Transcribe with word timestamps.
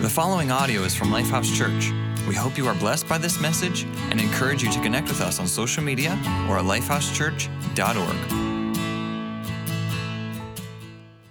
The 0.00 0.08
following 0.08 0.50
audio 0.50 0.80
is 0.84 0.94
from 0.94 1.08
Lifehouse 1.08 1.54
Church. 1.54 1.92
We 2.26 2.34
hope 2.34 2.56
you 2.56 2.66
are 2.66 2.74
blessed 2.74 3.06
by 3.06 3.18
this 3.18 3.38
message 3.38 3.84
and 4.10 4.18
encourage 4.18 4.62
you 4.62 4.72
to 4.72 4.80
connect 4.80 5.08
with 5.08 5.20
us 5.20 5.38
on 5.38 5.46
social 5.46 5.82
media 5.82 6.12
or 6.48 6.56
at 6.56 6.64
lifehousechurch.org. 6.64 8.16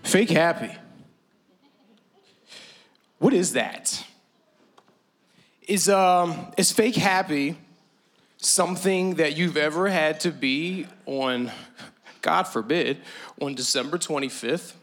Fake 0.03 0.29
happy. 0.29 0.71
What 3.17 3.33
is 3.33 3.53
that? 3.53 4.05
Is 5.67 5.89
um 5.89 6.51
is 6.55 6.71
fake 6.71 6.95
happy 6.95 7.57
something 8.37 9.15
that 9.15 9.35
you've 9.35 9.57
ever 9.57 9.89
had 9.89 10.19
to 10.19 10.29
be 10.29 10.85
on 11.07 11.49
God 12.21 12.43
forbid 12.43 12.99
on 13.41 13.55
December 13.55 13.97
25th 13.97 14.73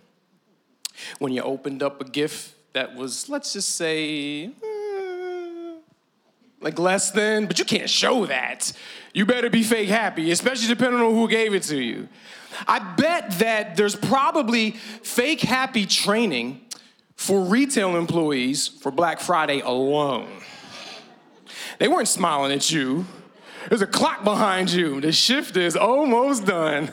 when 1.21 1.33
you 1.33 1.43
opened 1.43 1.85
up 1.85 2.01
a 2.01 2.05
gift 2.05 2.56
that 2.77 2.95
was 2.95 3.31
let's 3.31 3.55
just 3.55 3.71
say 3.71 4.45
eh, 4.45 5.73
like 6.61 6.79
less 6.79 7.11
than, 7.11 7.47
but 7.47 7.59
you 7.59 7.65
can't 7.65 7.89
show 7.89 8.27
that. 8.27 8.71
You 9.15 9.25
better 9.25 9.49
be 9.49 9.63
fake 9.63 9.89
happy, 9.89 10.31
especially 10.31 10.69
depending 10.69 11.01
on 11.01 11.15
who 11.15 11.27
gave 11.27 11.55
it 11.55 11.63
to 11.65 11.81
you. 11.81 12.07
I 12.69 12.79
bet 12.79 13.39
that 13.39 13.77
there's 13.77 13.97
probably 13.97 14.73
fake 14.73 15.41
happy 15.41 15.87
training 15.87 16.61
for 17.15 17.41
retail 17.45 17.97
employees 17.97 18.69
for 18.69 18.91
Black 18.91 19.21
Friday 19.21 19.61
alone. 19.61 20.29
They 21.79 21.89
weren't 21.89 22.09
smiling 22.09 22.53
at 22.53 22.71
you. 22.71 23.07
There's 23.71 23.83
a 23.83 23.87
clock 23.87 24.23
behind 24.23 24.71
you. 24.71 25.01
The 25.01 25.13
shift 25.13 25.57
is 25.57 25.77
almost 25.77 26.45
done. 26.45 26.93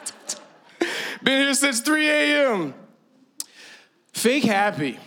Been 1.22 1.40
here 1.40 1.54
since 1.54 1.80
3 1.80 2.06
a.m. 2.06 2.74
Fake 4.12 4.44
happy. 4.44 4.98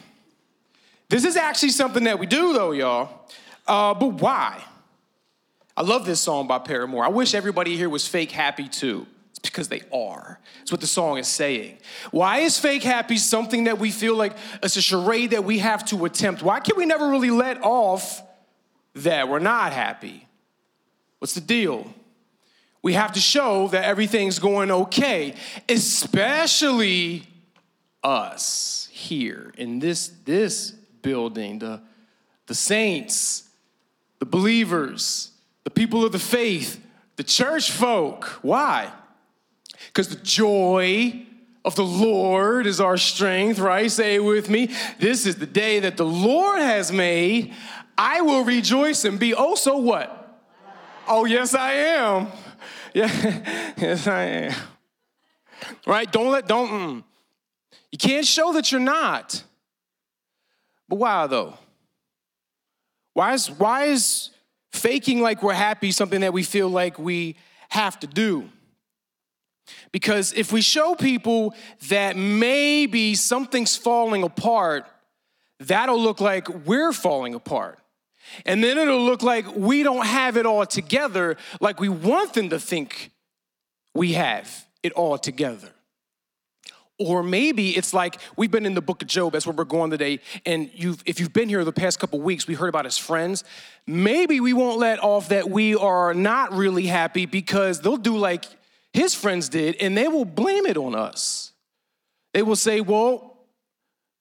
This 1.09 1.25
is 1.25 1.35
actually 1.35 1.69
something 1.69 2.05
that 2.05 2.17
we 2.17 2.25
do, 2.25 2.53
though, 2.53 2.71
y'all. 2.71 3.27
Uh, 3.67 3.93
but 3.93 4.13
why? 4.13 4.63
I 5.75 5.81
love 5.81 6.05
this 6.05 6.19
song 6.19 6.47
by 6.47 6.59
Paramore. 6.59 7.03
I 7.03 7.09
wish 7.09 7.33
everybody 7.33 7.75
here 7.75 7.89
was 7.89 8.07
fake 8.07 8.31
happy 8.31 8.67
too. 8.67 9.07
It's 9.31 9.39
because 9.39 9.67
they 9.67 9.81
are. 9.91 10.39
It's 10.61 10.71
what 10.71 10.81
the 10.81 10.87
song 10.87 11.17
is 11.17 11.27
saying. 11.27 11.79
Why 12.11 12.39
is 12.39 12.59
fake 12.59 12.83
happy 12.83 13.17
something 13.17 13.63
that 13.63 13.79
we 13.79 13.89
feel 13.89 14.15
like 14.15 14.33
it's 14.61 14.75
a 14.75 14.81
charade 14.81 15.31
that 15.31 15.43
we 15.43 15.59
have 15.59 15.83
to 15.85 16.05
attempt? 16.05 16.43
Why 16.43 16.59
can 16.59 16.77
we 16.77 16.85
never 16.85 17.09
really 17.09 17.31
let 17.31 17.61
off 17.63 18.21
that 18.95 19.27
we're 19.27 19.39
not 19.39 19.73
happy? 19.73 20.27
What's 21.17 21.33
the 21.33 21.41
deal? 21.41 21.91
We 22.83 22.93
have 22.93 23.13
to 23.13 23.19
show 23.19 23.69
that 23.69 23.85
everything's 23.85 24.39
going 24.39 24.69
okay, 24.69 25.35
especially 25.69 27.23
us 28.03 28.82
here 29.03 29.53
in 29.57 29.79
this, 29.79 30.09
this 30.25 30.71
building, 31.01 31.59
the, 31.59 31.81
the 32.47 32.55
saints, 32.55 33.49
the 34.19 34.25
believers, 34.25 35.31
the 35.63 35.69
people 35.69 36.05
of 36.05 36.11
the 36.11 36.19
faith, 36.19 36.81
the 37.17 37.23
church 37.23 37.71
folk. 37.71 38.39
Why? 38.41 38.91
Because 39.87 40.09
the 40.09 40.23
joy 40.23 41.25
of 41.65 41.75
the 41.75 41.85
Lord 41.85 42.65
is 42.65 42.79
our 42.79 42.97
strength, 42.97 43.59
right? 43.59 43.89
Say 43.91 44.15
it 44.15 44.23
with 44.23 44.49
me. 44.49 44.69
This 44.99 45.25
is 45.25 45.35
the 45.35 45.45
day 45.45 45.79
that 45.81 45.97
the 45.97 46.05
Lord 46.05 46.59
has 46.59 46.91
made. 46.91 47.53
I 47.97 48.21
will 48.21 48.43
rejoice 48.43 49.05
and 49.05 49.19
be 49.19 49.33
also 49.33 49.77
what? 49.77 50.19
Oh, 51.07 51.25
yes, 51.25 51.53
I 51.53 51.73
am. 51.73 52.27
Yeah, 52.93 53.73
yes, 53.77 54.07
I 54.07 54.23
am. 54.23 54.53
Right? 55.85 56.11
Don't 56.11 56.31
let, 56.31 56.47
don't, 56.47 56.69
mm. 56.69 57.03
You 57.93 57.99
can't 57.99 58.25
show 58.25 58.53
that 58.53 58.71
you're 58.71 58.81
not. 58.81 59.43
But 60.89 60.95
why 60.95 61.27
though? 61.27 61.53
Why 63.13 63.33
is, 63.33 63.51
why 63.51 63.83
is 63.83 64.31
faking 64.71 65.21
like 65.21 65.43
we're 65.43 65.53
happy 65.53 65.91
something 65.91 66.21
that 66.21 66.33
we 66.33 66.41
feel 66.41 66.69
like 66.69 66.97
we 66.97 67.35
have 67.69 67.99
to 67.99 68.07
do? 68.07 68.49
Because 69.91 70.33
if 70.33 70.51
we 70.51 70.61
show 70.61 70.95
people 70.95 71.53
that 71.89 72.17
maybe 72.17 73.13
something's 73.13 73.75
falling 73.75 74.23
apart, 74.23 74.87
that'll 75.59 76.01
look 76.01 76.19
like 76.19 76.49
we're 76.65 76.93
falling 76.93 77.35
apart. 77.35 77.77
And 78.47 78.63
then 78.63 78.79
it'll 78.79 79.05
look 79.05 79.21
like 79.21 79.55
we 79.55 79.83
don't 79.83 80.07
have 80.07 80.35
it 80.35 80.47
all 80.47 80.65
together 80.65 81.37
like 81.61 81.79
we 81.79 81.89
want 81.89 82.33
them 82.33 82.49
to 82.49 82.59
think 82.59 83.11
we 83.93 84.13
have 84.13 84.65
it 84.81 84.93
all 84.93 85.19
together. 85.19 85.69
Or 86.99 87.23
maybe 87.23 87.71
it's 87.71 87.93
like 87.93 88.19
we've 88.37 88.51
been 88.51 88.65
in 88.65 88.75
the 88.75 88.81
book 88.81 89.01
of 89.01 89.07
Job, 89.07 89.33
that's 89.33 89.47
where 89.47 89.55
we're 89.55 89.63
going 89.63 89.89
today, 89.89 90.19
and 90.45 90.69
you've, 90.73 91.01
if 91.05 91.19
you've 91.19 91.33
been 91.33 91.49
here 91.49 91.63
the 91.65 91.71
past 91.71 91.99
couple 91.99 92.21
weeks, 92.21 92.47
we 92.47 92.53
heard 92.53 92.69
about 92.69 92.85
his 92.85 92.97
friends. 92.97 93.43
Maybe 93.87 94.39
we 94.39 94.53
won't 94.53 94.79
let 94.79 95.03
off 95.03 95.29
that 95.29 95.49
we 95.49 95.75
are 95.75 96.13
not 96.13 96.53
really 96.53 96.85
happy 96.85 97.25
because 97.25 97.81
they'll 97.81 97.97
do 97.97 98.15
like 98.17 98.45
his 98.93 99.15
friends 99.15 99.49
did, 99.49 99.75
and 99.77 99.97
they 99.97 100.07
will 100.07 100.25
blame 100.25 100.67
it 100.67 100.77
on 100.77 100.93
us. 100.93 101.51
They 102.33 102.43
will 102.43 102.55
say, 102.55 102.79
Well, 102.79 103.33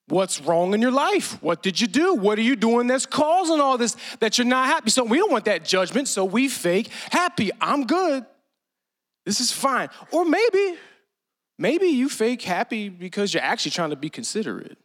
What's 0.09 0.43
wrong 0.43 0.75
in 0.75 0.83
your 0.83 0.91
life? 0.91 1.43
What 1.43 1.63
did 1.63 1.81
you 1.81 1.87
do? 1.87 2.15
What 2.15 2.39
are 2.39 2.43
you 2.43 2.55
doing 2.55 2.87
that's 2.87 3.07
causing 3.07 3.61
all 3.61 3.79
this 3.79 3.97
that 4.21 4.37
you're 4.37 4.47
not 4.47 4.67
happy? 4.67 4.91
So 4.91 5.05
we 5.05 5.17
don't 5.17 5.33
want 5.33 5.47
that 5.47 5.65
judgment, 5.65 6.07
so 6.07 6.25
we 6.25 6.49
fake 6.49 6.91
happy. 7.11 7.51
I'm 7.61 7.87
good. 7.87 8.27
This 9.25 9.41
is 9.41 9.53
fine. 9.53 9.89
Or 10.11 10.27
maybe, 10.27 10.77
maybe 11.59 11.87
you 11.87 12.09
fake 12.09 12.43
happy 12.43 12.89
because 12.89 13.33
you're 13.33 13.43
actually 13.43 13.73
trying 13.73 13.91
to 13.91 13.97
be 13.97 14.11
considerate. 14.11 14.79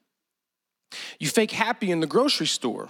You 1.20 1.28
fake 1.28 1.52
happy 1.52 1.92
in 1.92 2.00
the 2.00 2.08
grocery 2.08 2.48
store. 2.48 2.90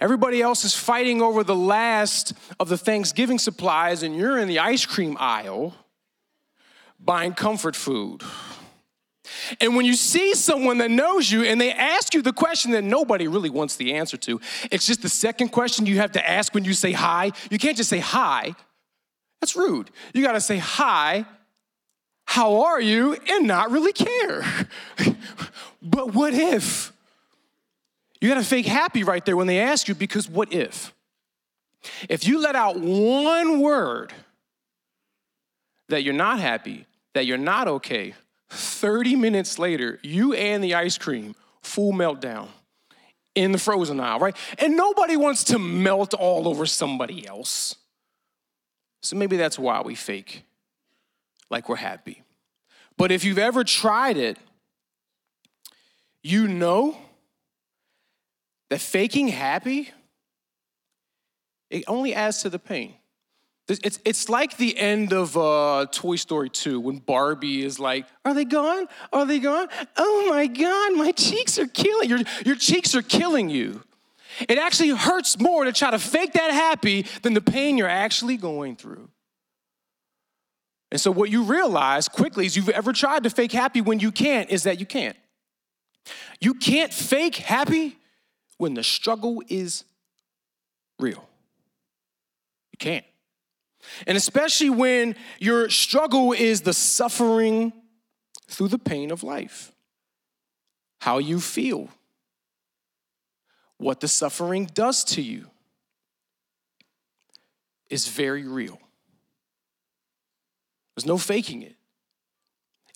Everybody 0.00 0.40
else 0.40 0.64
is 0.64 0.74
fighting 0.74 1.20
over 1.20 1.44
the 1.44 1.54
last 1.54 2.32
of 2.58 2.68
the 2.68 2.78
Thanksgiving 2.78 3.38
supplies, 3.38 4.02
and 4.02 4.16
you're 4.16 4.38
in 4.38 4.48
the 4.48 4.58
ice 4.58 4.86
cream 4.86 5.16
aisle 5.20 5.74
buying 6.98 7.34
comfort 7.34 7.76
food. 7.76 8.22
And 9.60 9.76
when 9.76 9.84
you 9.84 9.94
see 9.94 10.34
someone 10.34 10.78
that 10.78 10.90
knows 10.90 11.30
you 11.30 11.42
and 11.44 11.60
they 11.60 11.72
ask 11.72 12.14
you 12.14 12.22
the 12.22 12.32
question 12.32 12.70
that 12.72 12.84
nobody 12.84 13.28
really 13.28 13.50
wants 13.50 13.76
the 13.76 13.94
answer 13.94 14.16
to, 14.18 14.40
it's 14.70 14.86
just 14.86 15.02
the 15.02 15.08
second 15.08 15.48
question 15.48 15.84
you 15.84 15.98
have 15.98 16.12
to 16.12 16.28
ask 16.28 16.54
when 16.54 16.64
you 16.64 16.72
say 16.72 16.92
hi. 16.92 17.32
You 17.50 17.58
can't 17.58 17.76
just 17.76 17.90
say 17.90 17.98
hi, 17.98 18.54
that's 19.40 19.56
rude. 19.56 19.90
You 20.14 20.22
gotta 20.22 20.40
say 20.40 20.58
hi, 20.58 21.26
how 22.26 22.64
are 22.64 22.80
you, 22.80 23.16
and 23.30 23.46
not 23.46 23.70
really 23.70 23.92
care. 23.92 24.44
but 25.82 26.12
what 26.12 26.34
if? 26.34 26.92
You 28.20 28.28
gotta 28.28 28.44
fake 28.44 28.66
happy 28.66 29.04
right 29.04 29.24
there 29.24 29.36
when 29.36 29.46
they 29.46 29.60
ask 29.60 29.88
you 29.88 29.94
because 29.94 30.28
what 30.28 30.52
if? 30.52 30.92
If 32.08 32.26
you 32.26 32.40
let 32.40 32.56
out 32.56 32.78
one 32.78 33.60
word 33.60 34.12
that 35.88 36.02
you're 36.02 36.14
not 36.14 36.40
happy, 36.40 36.86
that 37.14 37.26
you're 37.26 37.38
not 37.38 37.68
okay, 37.68 38.14
30 38.50 39.16
minutes 39.16 39.58
later, 39.58 39.98
you 40.02 40.34
and 40.34 40.62
the 40.62 40.74
ice 40.74 40.98
cream, 40.98 41.34
full 41.62 41.92
meltdown 41.92 42.48
in 43.34 43.52
the 43.52 43.58
frozen 43.58 44.00
aisle, 44.00 44.18
right? 44.18 44.36
And 44.58 44.76
nobody 44.76 45.16
wants 45.16 45.44
to 45.44 45.58
melt 45.58 46.14
all 46.14 46.48
over 46.48 46.66
somebody 46.66 47.26
else. 47.26 47.76
So 49.02 49.14
maybe 49.16 49.36
that's 49.36 49.58
why 49.58 49.82
we 49.82 49.94
fake 49.94 50.42
like 51.50 51.68
we're 51.68 51.76
happy. 51.76 52.22
But 52.96 53.12
if 53.12 53.24
you've 53.24 53.38
ever 53.38 53.64
tried 53.64 54.16
it, 54.16 54.38
you 56.22 56.48
know 56.48 56.96
that 58.70 58.80
faking 58.80 59.28
happy, 59.28 59.90
it 61.70 61.84
only 61.86 62.14
adds 62.14 62.42
to 62.42 62.50
the 62.50 62.58
pain. 62.58 62.94
It's, 63.68 63.98
it's 64.04 64.28
like 64.28 64.56
the 64.56 64.78
end 64.78 65.12
of 65.12 65.36
uh, 65.36 65.86
Toy 65.90 66.14
Story 66.16 66.48
2 66.48 66.78
when 66.78 66.98
Barbie 66.98 67.64
is 67.64 67.80
like, 67.80 68.06
Are 68.24 68.32
they 68.32 68.44
gone? 68.44 68.86
Are 69.12 69.26
they 69.26 69.40
gone? 69.40 69.66
Oh 69.96 70.26
my 70.30 70.46
God, 70.46 70.96
my 70.96 71.10
cheeks 71.10 71.58
are 71.58 71.66
killing 71.66 72.08
your, 72.08 72.20
your 72.44 72.54
cheeks 72.54 72.94
are 72.94 73.02
killing 73.02 73.48
you. 73.48 73.82
It 74.48 74.58
actually 74.58 74.90
hurts 74.90 75.40
more 75.40 75.64
to 75.64 75.72
try 75.72 75.90
to 75.90 75.98
fake 75.98 76.34
that 76.34 76.52
happy 76.52 77.06
than 77.22 77.34
the 77.34 77.40
pain 77.40 77.76
you're 77.76 77.88
actually 77.88 78.36
going 78.36 78.76
through. 78.76 79.08
And 80.90 81.00
so, 81.00 81.10
what 81.10 81.30
you 81.30 81.42
realize 81.42 82.08
quickly 82.08 82.46
is 82.46 82.56
you've 82.56 82.68
ever 82.68 82.92
tried 82.92 83.24
to 83.24 83.30
fake 83.30 83.52
happy 83.52 83.80
when 83.80 83.98
you 83.98 84.12
can't, 84.12 84.50
is 84.50 84.62
that 84.64 84.78
you 84.78 84.86
can't. 84.86 85.16
You 86.40 86.54
can't 86.54 86.92
fake 86.92 87.36
happy 87.36 87.96
when 88.58 88.74
the 88.74 88.84
struggle 88.84 89.42
is 89.48 89.84
real. 90.98 91.28
You 92.72 92.78
can't. 92.78 93.04
And 94.06 94.16
especially 94.16 94.70
when 94.70 95.16
your 95.38 95.68
struggle 95.70 96.32
is 96.32 96.62
the 96.62 96.72
suffering 96.72 97.72
through 98.48 98.68
the 98.68 98.78
pain 98.78 99.10
of 99.10 99.22
life, 99.22 99.72
how 101.00 101.18
you 101.18 101.40
feel, 101.40 101.88
what 103.78 104.00
the 104.00 104.08
suffering 104.08 104.66
does 104.72 105.04
to 105.04 105.22
you 105.22 105.50
is 107.90 108.08
very 108.08 108.46
real. 108.46 108.78
There's 110.96 111.06
no 111.06 111.18
faking 111.18 111.62
it, 111.62 111.76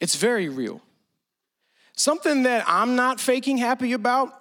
it's 0.00 0.17
very 0.17 0.49
real. 0.49 0.81
Something 1.97 2.44
that 2.44 2.64
I'm 2.67 2.97
not 2.97 3.20
faking 3.20 3.58
happy 3.58 3.93
about 3.93 4.41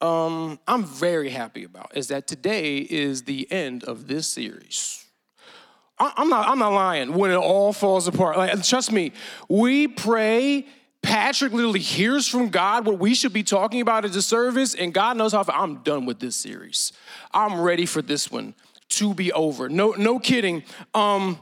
um, 0.00 0.58
I'm 0.66 0.84
very 0.84 1.28
happy 1.28 1.64
about 1.64 1.96
is 1.96 2.08
that 2.08 2.26
today 2.26 2.78
is 2.78 3.24
the 3.24 3.50
end 3.50 3.84
of 3.84 4.06
this 4.06 4.26
series. 4.26 5.04
I'm 5.98 6.30
not, 6.30 6.48
I'm 6.48 6.58
not 6.58 6.72
lying. 6.72 7.12
When 7.12 7.30
it 7.30 7.36
all 7.36 7.74
falls 7.74 8.08
apart, 8.08 8.38
like 8.38 8.62
trust 8.64 8.90
me, 8.90 9.12
we 9.48 9.86
pray. 9.86 10.66
Patrick 11.02 11.52
literally 11.52 11.80
hears 11.80 12.26
from 12.26 12.48
God 12.48 12.86
what 12.86 12.98
we 12.98 13.14
should 13.14 13.32
be 13.32 13.42
talking 13.42 13.80
about 13.82 14.04
at 14.04 14.12
the 14.12 14.22
service, 14.22 14.74
and 14.74 14.94
God 14.94 15.16
knows 15.16 15.32
how. 15.32 15.44
I'm 15.48 15.76
done 15.82 16.06
with 16.06 16.18
this 16.18 16.36
series. 16.36 16.92
I'm 17.32 17.60
ready 17.60 17.84
for 17.84 18.00
this 18.00 18.30
one 18.30 18.54
to 18.90 19.14
be 19.14 19.30
over. 19.32 19.68
No, 19.68 19.92
no 19.92 20.18
kidding. 20.18 20.62
Um, 20.94 21.38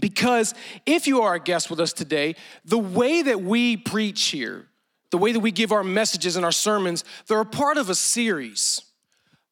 because 0.00 0.54
if 0.86 1.06
you 1.06 1.22
are 1.22 1.34
a 1.34 1.40
guest 1.40 1.70
with 1.70 1.80
us 1.80 1.92
today, 1.92 2.36
the 2.64 2.78
way 2.78 3.22
that 3.22 3.42
we 3.42 3.76
preach 3.76 4.26
here, 4.26 4.66
the 5.10 5.18
way 5.18 5.32
that 5.32 5.40
we 5.40 5.50
give 5.50 5.72
our 5.72 5.84
messages 5.84 6.36
and 6.36 6.44
our 6.44 6.52
sermons, 6.52 7.04
they're 7.26 7.40
a 7.40 7.46
part 7.46 7.78
of 7.78 7.88
a 7.90 7.94
series. 7.94 8.82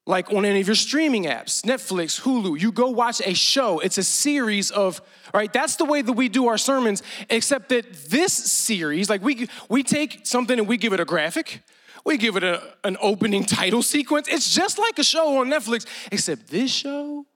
Like 0.08 0.32
on 0.32 0.44
any 0.44 0.60
of 0.60 0.68
your 0.68 0.76
streaming 0.76 1.24
apps, 1.24 1.62
Netflix, 1.62 2.20
Hulu, 2.20 2.60
you 2.60 2.70
go 2.70 2.90
watch 2.90 3.20
a 3.24 3.34
show. 3.34 3.80
It's 3.80 3.98
a 3.98 4.04
series 4.04 4.70
of, 4.70 5.00
right? 5.34 5.52
That's 5.52 5.76
the 5.76 5.84
way 5.84 6.00
that 6.00 6.12
we 6.12 6.28
do 6.28 6.46
our 6.46 6.58
sermons, 6.58 7.02
except 7.28 7.70
that 7.70 7.92
this 8.08 8.32
series, 8.32 9.10
like 9.10 9.22
we, 9.22 9.48
we 9.68 9.82
take 9.82 10.24
something 10.24 10.60
and 10.60 10.68
we 10.68 10.76
give 10.76 10.92
it 10.92 11.00
a 11.00 11.04
graphic, 11.04 11.60
we 12.04 12.18
give 12.18 12.36
it 12.36 12.44
a, 12.44 12.62
an 12.84 12.96
opening 13.00 13.44
title 13.44 13.82
sequence. 13.82 14.28
It's 14.28 14.54
just 14.54 14.78
like 14.78 14.96
a 15.00 15.04
show 15.04 15.38
on 15.38 15.48
Netflix, 15.48 15.86
except 16.12 16.46
this 16.48 16.70
show, 16.70 17.26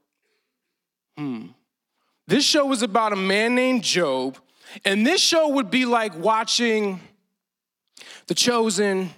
hmm. 1.18 1.46
This 2.30 2.44
show 2.44 2.64
was 2.64 2.82
about 2.82 3.12
a 3.12 3.16
man 3.16 3.56
named 3.56 3.82
Job, 3.82 4.38
and 4.84 5.04
this 5.04 5.20
show 5.20 5.48
would 5.48 5.68
be 5.68 5.84
like 5.84 6.16
watching 6.16 7.00
The 8.28 8.36
Chosen 8.36 9.10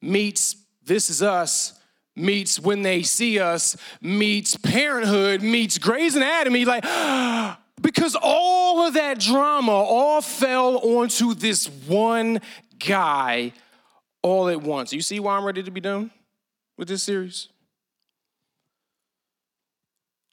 meets 0.00 0.56
This 0.82 1.10
Is 1.10 1.22
Us 1.22 1.78
meets 2.16 2.58
When 2.58 2.80
They 2.80 3.02
See 3.02 3.38
Us 3.38 3.76
meets 4.00 4.56
Parenthood 4.56 5.42
meets 5.42 5.76
Grey's 5.76 6.16
Anatomy, 6.16 6.64
like, 6.64 6.82
because 7.82 8.16
all 8.22 8.86
of 8.86 8.94
that 8.94 9.20
drama 9.20 9.72
all 9.72 10.22
fell 10.22 10.78
onto 10.78 11.34
this 11.34 11.66
one 11.86 12.40
guy 12.78 13.52
all 14.22 14.48
at 14.48 14.62
once. 14.62 14.94
You 14.94 15.02
see 15.02 15.20
why 15.20 15.36
I'm 15.36 15.44
ready 15.44 15.62
to 15.62 15.70
be 15.70 15.80
done 15.80 16.10
with 16.78 16.88
this 16.88 17.02
series? 17.02 17.50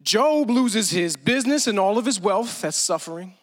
Job 0.03 0.49
loses 0.49 0.91
his 0.91 1.15
business 1.15 1.65
and 1.67 1.79
all 1.79 1.97
of 1.97 2.05
his 2.05 2.19
wealth, 2.19 2.61
that's 2.61 2.77
suffering. 2.77 3.33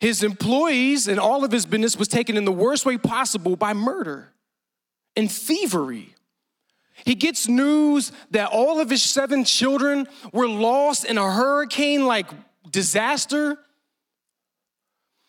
His 0.00 0.22
employees 0.22 1.08
and 1.08 1.20
all 1.20 1.44
of 1.44 1.52
his 1.52 1.66
business 1.66 1.96
was 1.96 2.08
taken 2.08 2.36
in 2.36 2.44
the 2.44 2.52
worst 2.52 2.86
way 2.86 2.98
possible 2.98 3.54
by 3.54 3.74
murder 3.74 4.32
and 5.14 5.30
thievery. 5.30 6.14
He 7.04 7.14
gets 7.14 7.48
news 7.48 8.12
that 8.30 8.50
all 8.50 8.80
of 8.80 8.90
his 8.90 9.02
seven 9.02 9.44
children 9.44 10.06
were 10.32 10.48
lost 10.48 11.04
in 11.04 11.18
a 11.18 11.30
hurricane 11.30 12.06
like 12.06 12.26
disaster. 12.70 13.58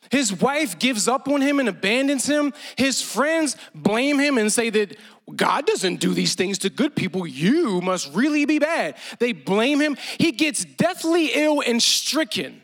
His 0.09 0.33
wife 0.33 0.79
gives 0.79 1.07
up 1.07 1.27
on 1.27 1.41
him 1.41 1.59
and 1.59 1.69
abandons 1.69 2.25
him. 2.25 2.53
His 2.75 3.01
friends 3.01 3.55
blame 3.75 4.19
him 4.19 4.37
and 4.37 4.51
say 4.51 4.69
that 4.71 4.97
God 5.35 5.65
doesn't 5.65 5.99
do 5.99 6.13
these 6.13 6.35
things 6.35 6.57
to 6.59 6.69
good 6.69 6.95
people. 6.95 7.27
You 7.27 7.81
must 7.81 8.13
really 8.13 8.45
be 8.45 8.59
bad. 8.59 8.97
They 9.19 9.31
blame 9.31 9.79
him. 9.79 9.95
He 10.17 10.31
gets 10.31 10.65
deathly 10.65 11.31
ill 11.33 11.61
and 11.65 11.81
stricken. 11.81 12.61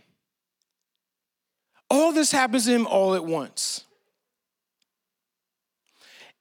All 1.89 2.11
this 2.11 2.31
happens 2.31 2.65
to 2.65 2.71
him 2.71 2.87
all 2.87 3.15
at 3.15 3.23
once. 3.23 3.85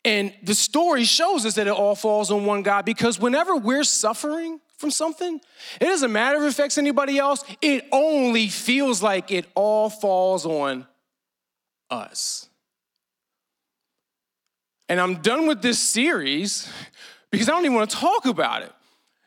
And 0.04 0.32
the 0.42 0.54
story 0.54 1.04
shows 1.04 1.44
us 1.44 1.54
that 1.54 1.66
it 1.66 1.72
all 1.72 1.94
falls 1.94 2.30
on 2.30 2.46
one 2.46 2.62
God 2.62 2.84
because 2.84 3.18
whenever 3.18 3.56
we're 3.56 3.84
suffering 3.84 4.60
from 4.78 4.90
something, 4.90 5.40
it 5.80 5.84
doesn't 5.84 6.12
matter 6.12 6.38
if 6.38 6.44
it 6.44 6.48
affects 6.48 6.78
anybody 6.78 7.18
else, 7.18 7.44
it 7.62 7.86
only 7.92 8.48
feels 8.48 9.02
like 9.02 9.30
it 9.30 9.46
all 9.54 9.88
falls 9.88 10.44
on 10.44 10.86
us. 11.90 12.48
And 14.88 15.00
I'm 15.00 15.16
done 15.16 15.46
with 15.46 15.62
this 15.62 15.80
series 15.80 16.70
because 17.30 17.48
I 17.48 17.52
don't 17.52 17.64
even 17.64 17.76
want 17.76 17.90
to 17.90 17.96
talk 17.96 18.26
about 18.26 18.62
it. 18.62 18.72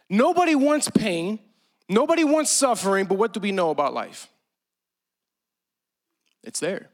Nobody 0.10 0.56
wants 0.56 0.90
pain, 0.90 1.40
nobody 1.88 2.24
wants 2.24 2.52
suffering, 2.52 3.06
but 3.06 3.18
what 3.18 3.34
do 3.34 3.40
we 3.40 3.52
know 3.52 3.70
about 3.70 3.94
life? 3.94 4.28
It's 6.44 6.60
there. 6.60 6.90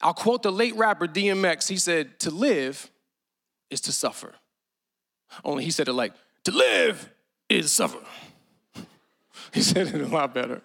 I'll 0.00 0.14
quote 0.14 0.42
the 0.42 0.52
late 0.52 0.76
rapper 0.76 1.06
DMX. 1.06 1.68
He 1.68 1.76
said, 1.76 2.18
To 2.20 2.30
live 2.30 2.90
is 3.70 3.80
to 3.82 3.92
suffer. 3.92 4.34
Only 5.44 5.64
he 5.64 5.70
said 5.70 5.88
it 5.88 5.94
like, 5.94 6.12
To 6.44 6.52
live 6.52 7.10
is 7.48 7.72
suffer. 7.72 7.98
he 9.52 9.62
said 9.62 9.88
it 9.88 10.00
a 10.00 10.06
lot 10.06 10.34
better. 10.34 10.60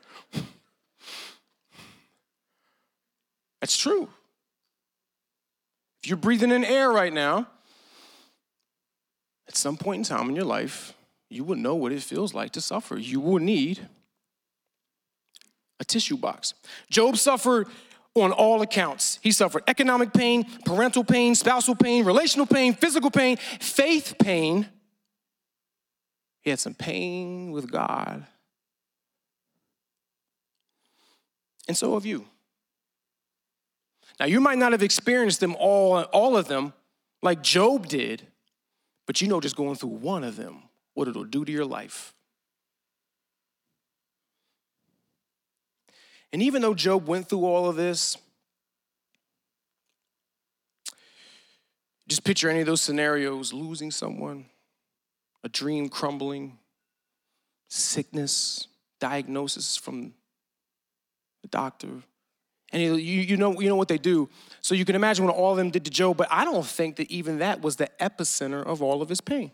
That's 3.62 3.78
true. 3.78 4.10
If 6.02 6.10
you're 6.10 6.18
breathing 6.18 6.52
in 6.52 6.64
air 6.64 6.92
right 6.92 7.12
now, 7.12 7.48
at 9.48 9.56
some 9.56 9.78
point 9.78 10.00
in 10.00 10.04
time 10.04 10.30
in 10.30 10.36
your 10.36 10.46
life, 10.46 10.94
you 11.30 11.44
will 11.44 11.58
know 11.58 11.76
what 11.76 11.92
it 11.92 12.02
feels 12.02 12.34
like 12.34 12.52
to 12.52 12.62
suffer. 12.62 12.98
You 12.98 13.20
will 13.20 13.40
need 13.40 13.88
a 15.80 15.86
tissue 15.86 16.18
box. 16.18 16.54
Job 16.90 17.18
suffered 17.18 17.68
on 18.16 18.32
all 18.32 18.62
accounts. 18.62 19.20
He 19.22 19.32
suffered 19.32 19.64
economic 19.68 20.14
pain, 20.14 20.46
parental 20.66 21.04
pain, 21.04 21.36
spousal 21.36 21.76
pain, 21.76 22.06
relational 22.06 22.46
pain, 22.46 22.74
physical 22.74 23.12
pain, 23.12 23.38
faith 23.38 24.16
pain. 24.20 24.68
He 26.42 26.50
had 26.50 26.60
some 26.60 26.74
pain 26.74 27.52
with 27.52 27.72
God. 27.72 28.26
And 31.68 31.78
so 31.78 31.94
have 31.94 32.06
you. 32.06 32.26
Now, 34.20 34.26
you 34.26 34.42
might 34.42 34.58
not 34.58 34.72
have 34.72 34.84
experienced 34.84 35.40
them 35.40 35.56
all, 35.58 36.02
all 36.02 36.36
of 36.36 36.48
them 36.48 36.74
like 37.22 37.42
Job 37.42 37.88
did, 37.88 38.28
but 39.06 39.22
you 39.22 39.28
know 39.28 39.40
just 39.40 39.56
going 39.56 39.76
through 39.76 39.90
one 39.90 40.24
of 40.24 40.36
them, 40.36 40.64
what 40.94 41.08
it'll 41.08 41.24
do 41.24 41.46
to 41.46 41.52
your 41.52 41.66
life. 41.66 42.14
And 46.32 46.42
even 46.42 46.62
though 46.62 46.74
Job 46.74 47.08
went 47.08 47.28
through 47.28 47.46
all 47.46 47.68
of 47.68 47.76
this, 47.76 48.18
just 52.08 52.24
picture 52.24 52.50
any 52.50 52.62
of 52.62 52.66
those 52.66 52.82
scenarios 52.82 53.54
losing 53.54 53.92
someone, 53.92 54.46
a 55.44 55.50
dream 55.50 55.90
crumbling, 55.90 56.58
sickness, 57.70 58.68
diagnosis 59.00 59.78
from 59.78 60.14
the 61.42 61.48
doctor, 61.48 61.88
and 62.72 62.84
you, 62.84 62.96
you, 62.96 63.38
know, 63.38 63.60
you 63.60 63.68
know 63.68 63.76
what 63.76 63.88
they 63.88 63.98
do. 63.98 64.30
So 64.62 64.76
you 64.76 64.86
can 64.86 64.96
imagine 64.96 65.26
what 65.26 65.36
all 65.36 65.52
of 65.52 65.58
them 65.58 65.72
did 65.72 65.86
to 65.86 65.92
Job, 65.92 66.18
but 66.18 66.28
I 66.30 66.46
don't 66.46 66.66
think 66.66 66.98
that 66.98 67.10
even 67.10 67.40
that 67.40 67.62
was 67.62 67.78
the 67.78 67.90
epicenter 68.00 68.64
of 68.64 68.84
all 68.84 69.02
of 69.02 69.10
his 69.10 69.22
pain. 69.22 69.52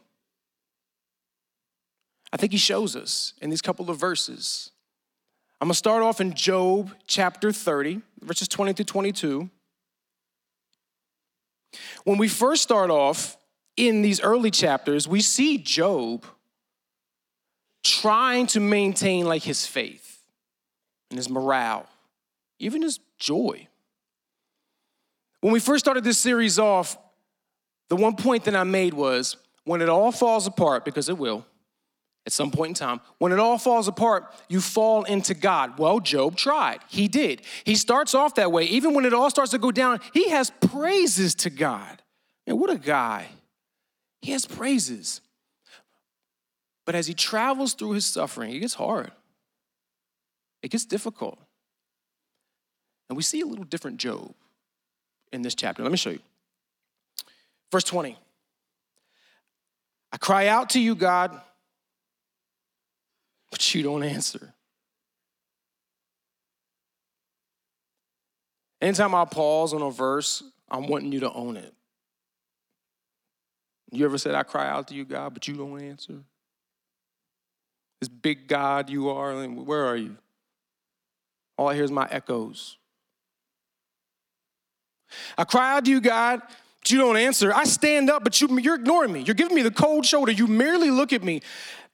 I 2.34 2.38
think 2.38 2.52
he 2.52 2.58
shows 2.58 2.96
us 2.96 3.34
in 3.42 3.50
these 3.50 3.62
couple 3.62 3.90
of 3.90 3.98
verses. 3.98 4.72
I'm 5.62 5.68
gonna 5.68 5.76
start 5.76 6.04
off 6.04 6.20
in 6.20 6.34
Job 6.34 6.94
chapter 7.08 7.54
30, 7.54 8.02
verses 8.22 8.50
20 8.50 8.74
to 8.74 8.84
22. 8.84 9.50
When 12.04 12.18
we 12.18 12.28
first 12.28 12.62
start 12.62 12.90
off 12.90 13.38
in 13.78 14.02
these 14.02 14.22
early 14.22 14.52
chapters, 14.52 15.08
we 15.08 15.22
see 15.22 15.58
Job 15.58 16.26
trying 17.84 18.48
to 18.48 18.60
maintain 18.60 19.26
like 19.26 19.44
his 19.44 19.66
faith 19.66 20.20
and 21.10 21.18
his 21.18 21.30
morale, 21.30 21.86
even 22.60 22.82
his 22.82 23.00
joy. 23.20 23.68
When 25.42 25.54
we 25.54 25.60
first 25.60 25.86
started 25.86 26.04
this 26.04 26.18
series 26.18 26.58
off, 26.58 26.98
the 27.90 27.96
one 27.96 28.16
point 28.16 28.46
that 28.46 28.56
I 28.56 28.64
made 28.64 28.94
was 28.94 29.38
when 29.64 29.82
it 29.82 29.90
all 29.90 30.12
falls 30.12 30.48
apart, 30.48 30.86
because 30.86 31.10
it 31.10 31.18
will 31.18 31.46
at 32.26 32.34
some 32.34 32.50
point 32.50 32.70
in 32.70 32.74
time, 32.74 33.02
when 33.20 33.32
it 33.32 33.40
all 33.40 33.58
falls 33.58 33.88
apart, 33.88 34.34
you 34.50 34.60
fall 34.60 35.04
into 35.04 35.36
God. 35.36 35.78
Well, 35.78 36.00
Job 36.00 36.36
tried. 36.36 36.80
He 36.90 37.08
did. 37.08 37.44
He 37.64 37.76
starts 37.76 38.16
off 38.16 38.36
that 38.36 38.52
way. 38.52 38.64
Even 38.64 38.96
when 38.96 39.06
it 39.06 39.14
all 39.14 39.30
starts 39.30 39.52
to 39.52 39.60
go 39.60 39.72
down, 39.72 40.00
he 40.12 40.30
has 40.30 40.52
praises 40.72 41.36
to 41.36 41.52
God. 41.52 42.02
Man, 42.48 42.58
what 42.58 42.72
a 42.72 42.78
guy. 42.78 43.28
He 44.26 44.32
has 44.32 44.48
praises. 44.48 45.22
But 46.84 46.96
as 46.96 47.06
he 47.06 47.14
travels 47.14 47.76
through 47.76 47.92
his 47.92 48.08
suffering, 48.08 48.56
it 48.56 48.60
gets 48.60 48.74
hard, 48.74 49.12
it 50.64 50.72
gets 50.72 50.84
difficult. 50.84 51.38
And 53.08 53.16
we 53.16 53.22
see 53.22 53.42
a 53.42 53.46
little 53.46 53.66
different 53.66 53.98
Job 53.98 54.34
in 55.32 55.44
this 55.44 55.54
chapter. 55.54 55.84
Let 55.84 55.92
me 55.92 55.98
show 55.98 56.10
you. 56.10 56.22
Verse 57.72 57.84
20. 57.84 58.18
I 60.12 60.18
cry 60.18 60.48
out 60.48 60.72
to 60.72 60.80
you, 60.80 60.96
God, 60.96 61.40
but 63.52 63.76
you 63.76 63.84
don't 63.84 64.02
answer. 64.02 64.56
Anytime 68.82 69.14
I 69.14 69.26
pause 69.26 69.72
on 69.72 69.84
a 69.84 69.92
verse, 69.92 70.42
I'm 70.68 70.88
wanting 70.88 71.12
you 71.12 71.20
to 71.20 71.32
own 71.32 71.58
it. 71.58 71.75
You 73.96 74.06
ever 74.06 74.18
said, 74.18 74.36
I 74.36 74.44
cry 74.44 74.68
out 74.68 74.88
to 74.90 74.96
you, 74.96 75.06
God, 75.06 75.34
but 75.34 75.48
you 75.48 75.56
don't 75.56 75.82
answer? 75.82 76.22
This 78.02 78.10
big 78.10 78.48
God 78.48 78.90
you 78.90 79.10
are, 79.10 79.34
where 79.48 79.86
are 79.86 79.96
you? 79.96 80.18
All 81.58 81.70
I 81.70 81.76
hear 81.76 81.84
is 81.84 81.92
my 81.92 82.08
echoes. 82.12 82.78
I 85.38 85.46
cry 85.46 85.78
out 85.78 85.86
to 85.86 85.92
you, 85.92 86.02
God, 86.02 86.42
but 86.82 86.92
you 86.92 86.98
don't 86.98 87.16
answer. 87.16 87.54
I 87.54 87.64
stand 87.64 88.10
up, 88.10 88.24
but 88.24 88.42
you, 88.42 88.60
you're 88.60 88.76
ignoring 88.76 89.14
me. 89.14 89.22
You're 89.22 89.36
giving 89.36 89.56
me 89.56 89.62
the 89.62 89.72
cold 89.72 90.06
shoulder. 90.06 90.32
You 90.32 90.48
merely 90.48 90.92
look 90.92 91.14
at 91.14 91.24
me. 91.24 91.42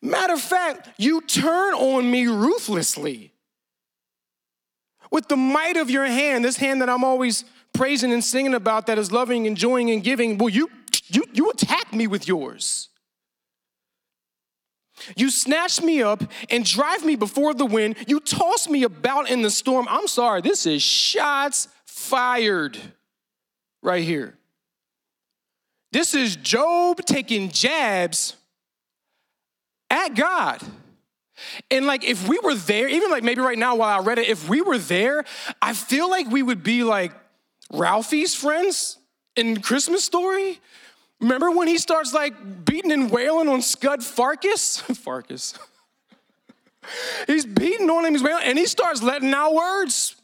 Matter 0.01 0.33
of 0.33 0.41
fact, 0.41 0.89
you 0.97 1.21
turn 1.21 1.75
on 1.75 2.09
me 2.09 2.25
ruthlessly. 2.25 3.31
With 5.11 5.27
the 5.27 5.37
might 5.37 5.77
of 5.77 5.89
your 5.89 6.05
hand, 6.05 6.43
this 6.43 6.57
hand 6.57 6.81
that 6.81 6.89
I'm 6.89 7.03
always 7.03 7.45
praising 7.73 8.11
and 8.11 8.23
singing 8.23 8.53
about 8.53 8.87
that 8.87 8.97
is 8.97 9.11
loving, 9.11 9.45
enjoying, 9.45 9.91
and 9.91 10.03
giving, 10.03 10.37
well, 10.37 10.49
you, 10.49 10.69
you, 11.11 11.25
you 11.33 11.49
attack 11.49 11.93
me 11.93 12.07
with 12.07 12.27
yours. 12.27 12.89
You 15.15 15.29
snatch 15.29 15.81
me 15.81 16.01
up 16.01 16.23
and 16.49 16.63
drive 16.63 17.03
me 17.03 17.15
before 17.15 17.53
the 17.53 17.65
wind. 17.65 17.95
You 18.07 18.19
toss 18.19 18.67
me 18.67 18.83
about 18.83 19.29
in 19.29 19.41
the 19.41 19.49
storm. 19.49 19.87
I'm 19.89 20.07
sorry, 20.07 20.41
this 20.41 20.65
is 20.65 20.81
shots 20.83 21.67
fired 21.85 22.77
right 23.81 24.03
here. 24.03 24.37
This 25.91 26.13
is 26.13 26.35
Job 26.35 27.03
taking 27.05 27.49
jabs 27.49 28.35
at 29.89 30.15
God. 30.15 30.61
And 31.69 31.85
like, 31.85 32.03
if 32.03 32.27
we 32.27 32.39
were 32.43 32.55
there, 32.55 32.87
even 32.87 33.09
like 33.09 33.23
maybe 33.23 33.41
right 33.41 33.57
now 33.57 33.75
while 33.75 33.99
I 33.99 34.03
read 34.03 34.19
it, 34.19 34.29
if 34.29 34.47
we 34.47 34.61
were 34.61 34.77
there, 34.77 35.25
I 35.61 35.73
feel 35.73 36.09
like 36.09 36.29
we 36.29 36.43
would 36.43 36.63
be 36.63 36.83
like 36.83 37.11
Ralphie's 37.71 38.35
friends 38.35 38.97
in 39.35 39.61
Christmas 39.61 40.03
Story. 40.03 40.59
Remember 41.21 41.51
when 41.51 41.67
he 41.67 41.77
starts 41.77 42.13
like 42.13 42.65
beating 42.65 42.91
and 42.91 43.11
wailing 43.11 43.47
on 43.47 43.61
Scut 43.61 43.99
Farkus? 43.99 44.81
Farkus. 45.05 45.57
he's 47.27 47.45
beating 47.45 47.89
on 47.89 48.05
him, 48.05 48.13
he's 48.13 48.23
wailing, 48.23 48.43
and 48.43 48.57
he 48.57 48.65
starts 48.65 49.03
letting 49.03 49.33
out 49.33 49.53
words. 49.53 50.15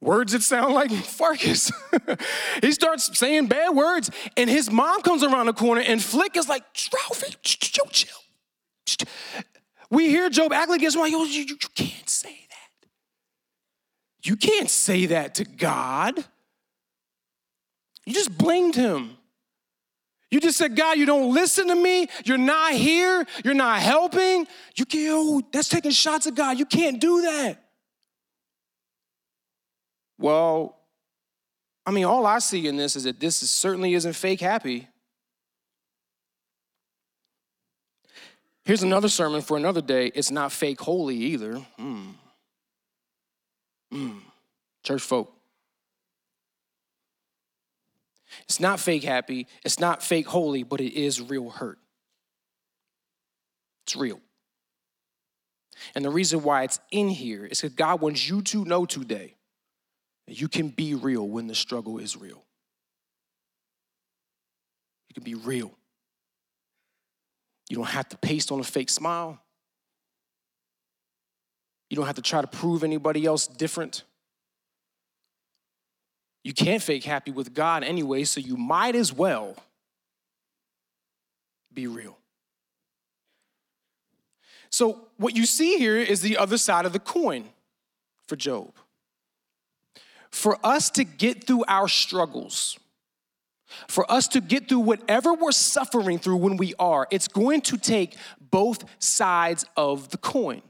Words 0.00 0.32
that 0.32 0.42
sound 0.42 0.74
like 0.74 0.90
Farkus. 0.90 1.70
he 2.60 2.72
starts 2.72 3.16
saying 3.16 3.46
bad 3.46 3.70
words, 3.70 4.10
and 4.36 4.50
his 4.50 4.68
mom 4.68 5.00
comes 5.02 5.22
around 5.22 5.46
the 5.46 5.52
corner, 5.52 5.80
and 5.80 6.02
Flick 6.02 6.36
is 6.36 6.48
like, 6.48 6.64
Ralphie, 6.92 7.36
chill, 7.42 7.86
chill. 7.86 9.06
We 9.90 10.08
hear 10.08 10.28
Job 10.28 10.52
act 10.52 10.70
like 10.70 10.82
it's 10.82 10.96
like, 10.96 11.12
oh, 11.14 11.24
you, 11.24 11.44
you 11.44 11.56
can't 11.76 12.10
say 12.10 12.30
that. 12.48 12.88
You 14.24 14.34
can't 14.34 14.68
say 14.68 15.06
that 15.06 15.36
to 15.36 15.44
God. 15.44 16.24
You 18.06 18.12
just 18.12 18.36
blamed 18.36 18.74
him. 18.74 19.18
You 20.32 20.40
just 20.40 20.56
said, 20.56 20.74
God, 20.74 20.96
you 20.96 21.04
don't 21.04 21.34
listen 21.34 21.68
to 21.68 21.74
me. 21.74 22.08
You're 22.24 22.38
not 22.38 22.72
here. 22.72 23.26
You're 23.44 23.52
not 23.52 23.80
helping. 23.80 24.46
You 24.74 24.86
can't, 24.86 25.10
oh, 25.12 25.42
that's 25.52 25.68
taking 25.68 25.90
shots 25.90 26.26
at 26.26 26.34
God. 26.34 26.58
You 26.58 26.64
can't 26.64 26.98
do 26.98 27.20
that. 27.20 27.62
Well, 30.18 30.78
I 31.84 31.90
mean, 31.90 32.06
all 32.06 32.24
I 32.24 32.38
see 32.38 32.66
in 32.66 32.78
this 32.78 32.96
is 32.96 33.04
that 33.04 33.20
this 33.20 33.42
is, 33.42 33.50
certainly 33.50 33.92
isn't 33.92 34.14
fake 34.14 34.40
happy. 34.40 34.88
Here's 38.64 38.82
another 38.82 39.10
sermon 39.10 39.42
for 39.42 39.58
another 39.58 39.82
day. 39.82 40.12
It's 40.14 40.30
not 40.30 40.50
fake 40.50 40.80
holy 40.80 41.16
either. 41.16 41.60
Mm. 41.78 42.14
Mm. 43.92 44.20
Church 44.82 45.02
folk. 45.02 45.34
It's 48.44 48.60
not 48.60 48.80
fake 48.80 49.04
happy. 49.04 49.46
It's 49.64 49.78
not 49.78 50.02
fake 50.02 50.26
holy, 50.26 50.62
but 50.62 50.80
it 50.80 50.94
is 50.94 51.20
real 51.20 51.50
hurt. 51.50 51.78
It's 53.86 53.96
real. 53.96 54.20
And 55.94 56.04
the 56.04 56.10
reason 56.10 56.42
why 56.42 56.62
it's 56.62 56.80
in 56.90 57.08
here 57.08 57.44
is 57.44 57.60
because 57.60 57.74
God 57.74 58.00
wants 58.00 58.28
you 58.28 58.42
to 58.42 58.64
know 58.64 58.86
today 58.86 59.34
that 60.26 60.40
you 60.40 60.48
can 60.48 60.68
be 60.68 60.94
real 60.94 61.26
when 61.26 61.46
the 61.46 61.54
struggle 61.54 61.98
is 61.98 62.16
real. 62.16 62.44
You 65.08 65.14
can 65.14 65.24
be 65.24 65.34
real. 65.34 65.72
You 67.68 67.76
don't 67.76 67.88
have 67.88 68.08
to 68.10 68.18
paste 68.18 68.52
on 68.52 68.60
a 68.60 68.64
fake 68.64 68.90
smile. 68.90 69.40
You 71.90 71.96
don't 71.96 72.06
have 72.06 72.16
to 72.16 72.22
try 72.22 72.40
to 72.40 72.46
prove 72.46 72.84
anybody 72.84 73.26
else 73.26 73.46
different. 73.46 74.04
You 76.44 76.52
can't 76.52 76.82
fake 76.82 77.04
happy 77.04 77.30
with 77.30 77.54
God 77.54 77.84
anyway, 77.84 78.24
so 78.24 78.40
you 78.40 78.56
might 78.56 78.96
as 78.96 79.12
well 79.12 79.56
be 81.72 81.86
real. 81.86 82.18
So, 84.70 85.06
what 85.18 85.36
you 85.36 85.46
see 85.46 85.78
here 85.78 85.96
is 85.98 86.22
the 86.22 86.38
other 86.38 86.58
side 86.58 86.86
of 86.86 86.92
the 86.92 86.98
coin 86.98 87.44
for 88.26 88.36
Job. 88.36 88.72
For 90.30 90.58
us 90.64 90.90
to 90.90 91.04
get 91.04 91.46
through 91.46 91.64
our 91.68 91.88
struggles, 91.88 92.78
for 93.86 94.10
us 94.10 94.26
to 94.28 94.40
get 94.40 94.68
through 94.68 94.80
whatever 94.80 95.34
we're 95.34 95.52
suffering 95.52 96.18
through 96.18 96.36
when 96.36 96.56
we 96.56 96.74
are, 96.78 97.06
it's 97.10 97.28
going 97.28 97.60
to 97.62 97.76
take 97.76 98.16
both 98.50 98.84
sides 98.98 99.64
of 99.76 100.08
the 100.08 100.16
coin. 100.16 100.62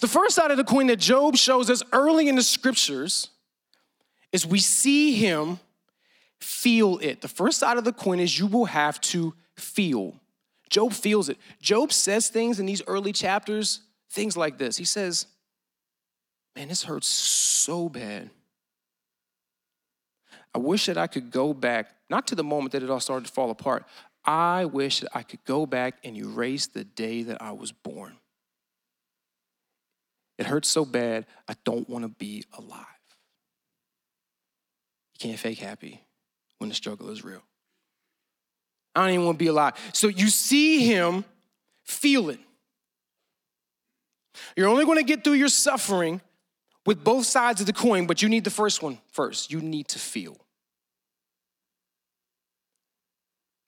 The 0.00 0.08
first 0.08 0.36
side 0.36 0.50
of 0.50 0.56
the 0.56 0.64
coin 0.64 0.86
that 0.86 0.98
Job 0.98 1.36
shows 1.36 1.68
us 1.68 1.82
early 1.92 2.28
in 2.28 2.36
the 2.36 2.42
scriptures 2.42 3.30
is 4.34 4.44
we 4.44 4.58
see 4.58 5.14
him 5.14 5.60
feel 6.40 6.98
it. 6.98 7.20
The 7.20 7.28
first 7.28 7.58
side 7.58 7.78
of 7.78 7.84
the 7.84 7.92
coin 7.92 8.18
is 8.18 8.36
you 8.36 8.48
will 8.48 8.64
have 8.64 9.00
to 9.02 9.32
feel. 9.56 10.20
Job 10.68 10.92
feels 10.92 11.28
it. 11.28 11.38
Job 11.62 11.92
says 11.92 12.28
things 12.28 12.58
in 12.58 12.66
these 12.66 12.82
early 12.88 13.12
chapters, 13.12 13.82
things 14.10 14.36
like 14.36 14.58
this. 14.58 14.76
He 14.76 14.84
says, 14.84 15.26
Man, 16.56 16.66
this 16.66 16.82
hurts 16.82 17.06
so 17.06 17.88
bad. 17.88 18.30
I 20.52 20.58
wish 20.58 20.86
that 20.86 20.98
I 20.98 21.06
could 21.06 21.30
go 21.30 21.54
back, 21.54 21.90
not 22.10 22.26
to 22.28 22.34
the 22.34 22.44
moment 22.44 22.72
that 22.72 22.82
it 22.82 22.90
all 22.90 23.00
started 23.00 23.26
to 23.26 23.32
fall 23.32 23.50
apart. 23.50 23.86
I 24.24 24.64
wish 24.64 25.00
that 25.00 25.16
I 25.16 25.22
could 25.22 25.44
go 25.44 25.64
back 25.64 25.98
and 26.02 26.16
erase 26.16 26.66
the 26.66 26.82
day 26.82 27.22
that 27.22 27.40
I 27.40 27.52
was 27.52 27.70
born. 27.70 28.14
It 30.38 30.46
hurts 30.46 30.68
so 30.68 30.84
bad, 30.84 31.26
I 31.48 31.54
don't 31.64 31.88
want 31.88 32.02
to 32.04 32.08
be 32.08 32.44
alive. 32.58 32.93
Can't 35.24 35.38
fake 35.38 35.58
happy 35.58 36.02
when 36.58 36.68
the 36.68 36.74
struggle 36.74 37.08
is 37.08 37.24
real. 37.24 37.40
I 38.94 39.06
don't 39.06 39.14
even 39.14 39.24
want 39.24 39.38
to 39.38 39.42
be 39.42 39.48
alive. 39.48 39.72
So 39.94 40.08
you 40.08 40.28
see 40.28 40.84
him 40.84 41.24
feel 41.82 42.28
it. 42.28 42.38
You're 44.54 44.68
only 44.68 44.84
going 44.84 44.98
to 44.98 45.02
get 45.02 45.24
through 45.24 45.32
your 45.32 45.48
suffering 45.48 46.20
with 46.84 47.02
both 47.02 47.24
sides 47.24 47.62
of 47.62 47.66
the 47.66 47.72
coin, 47.72 48.06
but 48.06 48.20
you 48.20 48.28
need 48.28 48.44
the 48.44 48.50
first 48.50 48.82
one 48.82 48.98
first. 49.12 49.50
You 49.50 49.62
need 49.62 49.88
to 49.88 49.98
feel. 49.98 50.36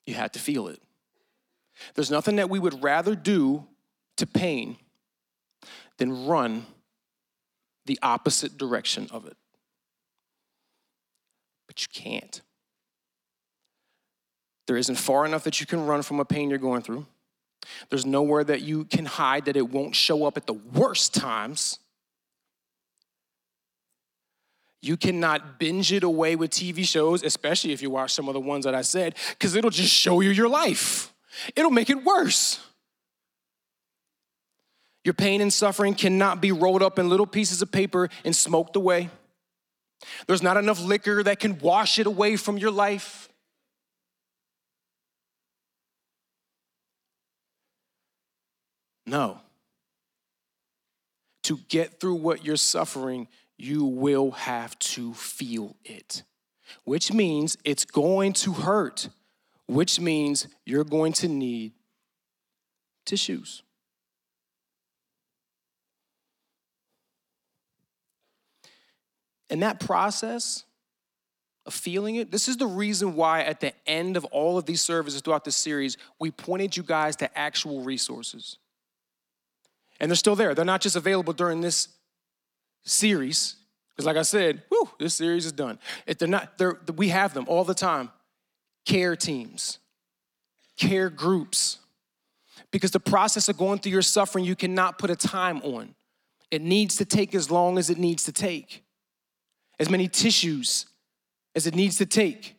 You 0.05 0.13
had 0.13 0.33
to 0.33 0.39
feel 0.39 0.67
it. 0.67 0.79
There's 1.95 2.11
nothing 2.11 2.35
that 2.35 2.51
we 2.51 2.59
would 2.59 2.83
rather 2.83 3.15
do 3.15 3.65
to 4.17 4.27
pain 4.27 4.77
than 5.97 6.27
run 6.27 6.67
the 7.87 7.97
opposite 8.03 8.59
direction 8.59 9.07
of 9.09 9.25
it. 9.25 9.37
But 11.77 11.81
you 11.83 12.11
can't. 12.11 12.41
There 14.65 14.77
isn't 14.77 14.95
far 14.95 15.25
enough 15.25 15.43
that 15.43 15.59
you 15.59 15.67
can 15.67 15.85
run 15.85 16.01
from 16.01 16.19
a 16.19 16.25
pain 16.25 16.49
you're 16.49 16.57
going 16.57 16.81
through. 16.81 17.05
There's 17.89 18.05
nowhere 18.05 18.43
that 18.43 18.61
you 18.61 18.85
can 18.85 19.05
hide 19.05 19.45
that 19.45 19.55
it 19.55 19.69
won't 19.69 19.95
show 19.95 20.25
up 20.25 20.37
at 20.37 20.47
the 20.47 20.53
worst 20.53 21.13
times. 21.13 21.77
You 24.81 24.97
cannot 24.97 25.59
binge 25.59 25.91
it 25.91 26.03
away 26.03 26.35
with 26.35 26.49
TV 26.49 26.83
shows, 26.83 27.21
especially 27.21 27.73
if 27.73 27.81
you 27.83 27.91
watch 27.91 28.11
some 28.11 28.27
of 28.27 28.33
the 28.33 28.39
ones 28.39 28.65
that 28.65 28.73
I 28.73 28.81
said, 28.81 29.15
because 29.31 29.55
it'll 29.55 29.69
just 29.69 29.93
show 29.93 30.21
you 30.21 30.31
your 30.31 30.49
life. 30.49 31.13
It'll 31.55 31.69
make 31.69 31.91
it 31.91 32.03
worse. 32.03 32.59
Your 35.03 35.13
pain 35.13 35.41
and 35.41 35.53
suffering 35.53 35.93
cannot 35.93 36.41
be 36.41 36.51
rolled 36.51 36.81
up 36.81 36.97
in 36.97 37.07
little 37.07 37.27
pieces 37.27 37.61
of 37.61 37.71
paper 37.71 38.09
and 38.25 38.35
smoked 38.35 38.75
away. 38.75 39.09
There's 40.27 40.43
not 40.43 40.57
enough 40.57 40.81
liquor 40.81 41.23
that 41.23 41.39
can 41.39 41.59
wash 41.59 41.99
it 41.99 42.07
away 42.07 42.35
from 42.35 42.57
your 42.57 42.71
life. 42.71 43.29
No. 49.05 49.39
To 51.43 51.57
get 51.69 51.99
through 51.99 52.15
what 52.15 52.45
you're 52.45 52.57
suffering, 52.57 53.27
you 53.57 53.85
will 53.85 54.31
have 54.31 54.77
to 54.79 55.13
feel 55.13 55.75
it, 55.85 56.23
which 56.83 57.11
means 57.11 57.57
it's 57.63 57.85
going 57.85 58.33
to 58.33 58.53
hurt, 58.53 59.09
which 59.65 59.99
means 59.99 60.47
you're 60.65 60.83
going 60.83 61.13
to 61.13 61.27
need 61.27 61.71
tissues. 63.05 63.63
And 69.49 69.63
that 69.63 69.79
process 69.79 70.63
of 71.65 71.73
feeling 71.73 72.15
it. 72.15 72.31
This 72.31 72.47
is 72.47 72.57
the 72.57 72.67
reason 72.67 73.15
why, 73.15 73.41
at 73.41 73.59
the 73.59 73.73
end 73.85 74.17
of 74.17 74.25
all 74.25 74.57
of 74.57 74.65
these 74.65 74.81
services 74.81 75.21
throughout 75.21 75.43
the 75.43 75.51
series, 75.51 75.97
we 76.19 76.31
pointed 76.31 76.77
you 76.77 76.83
guys 76.83 77.15
to 77.17 77.37
actual 77.37 77.81
resources. 77.81 78.57
And 79.99 80.09
they're 80.09 80.15
still 80.15 80.35
there. 80.35 80.55
They're 80.55 80.63
not 80.63 80.81
just 80.81 80.95
available 80.95 81.33
during 81.33 81.61
this 81.61 81.89
series, 82.83 83.55
because, 83.89 84.05
like 84.05 84.15
I 84.15 84.21
said, 84.21 84.63
whew, 84.69 84.89
this 84.99 85.13
series 85.13 85.45
is 85.45 85.51
done. 85.51 85.79
If 86.05 86.19
they're 86.19 86.27
not, 86.27 86.57
they're, 86.57 86.79
we 86.95 87.09
have 87.09 87.33
them 87.33 87.45
all 87.47 87.63
the 87.63 87.73
time. 87.73 88.11
Care 88.85 89.15
teams, 89.15 89.79
care 90.77 91.09
groups. 91.09 91.79
Because 92.71 92.91
the 92.91 92.99
process 92.99 93.49
of 93.49 93.57
going 93.57 93.79
through 93.79 93.91
your 93.91 94.01
suffering, 94.01 94.45
you 94.45 94.55
cannot 94.55 94.99
put 94.99 95.09
a 95.09 95.15
time 95.15 95.61
on. 95.63 95.95
It 96.49 96.61
needs 96.61 96.95
to 96.97 97.05
take 97.05 97.35
as 97.35 97.51
long 97.51 97.77
as 97.77 97.89
it 97.89 97.97
needs 97.97 98.23
to 98.25 98.31
take, 98.31 98.83
as 99.79 99.89
many 99.89 100.07
tissues 100.07 100.85
as 101.55 101.67
it 101.67 101.75
needs 101.75 101.97
to 101.97 102.05
take. 102.05 102.55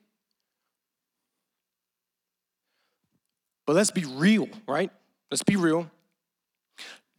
But 3.66 3.76
let's 3.76 3.90
be 3.90 4.04
real, 4.04 4.48
right? 4.66 4.90
Let's 5.30 5.42
be 5.42 5.56
real. 5.56 5.90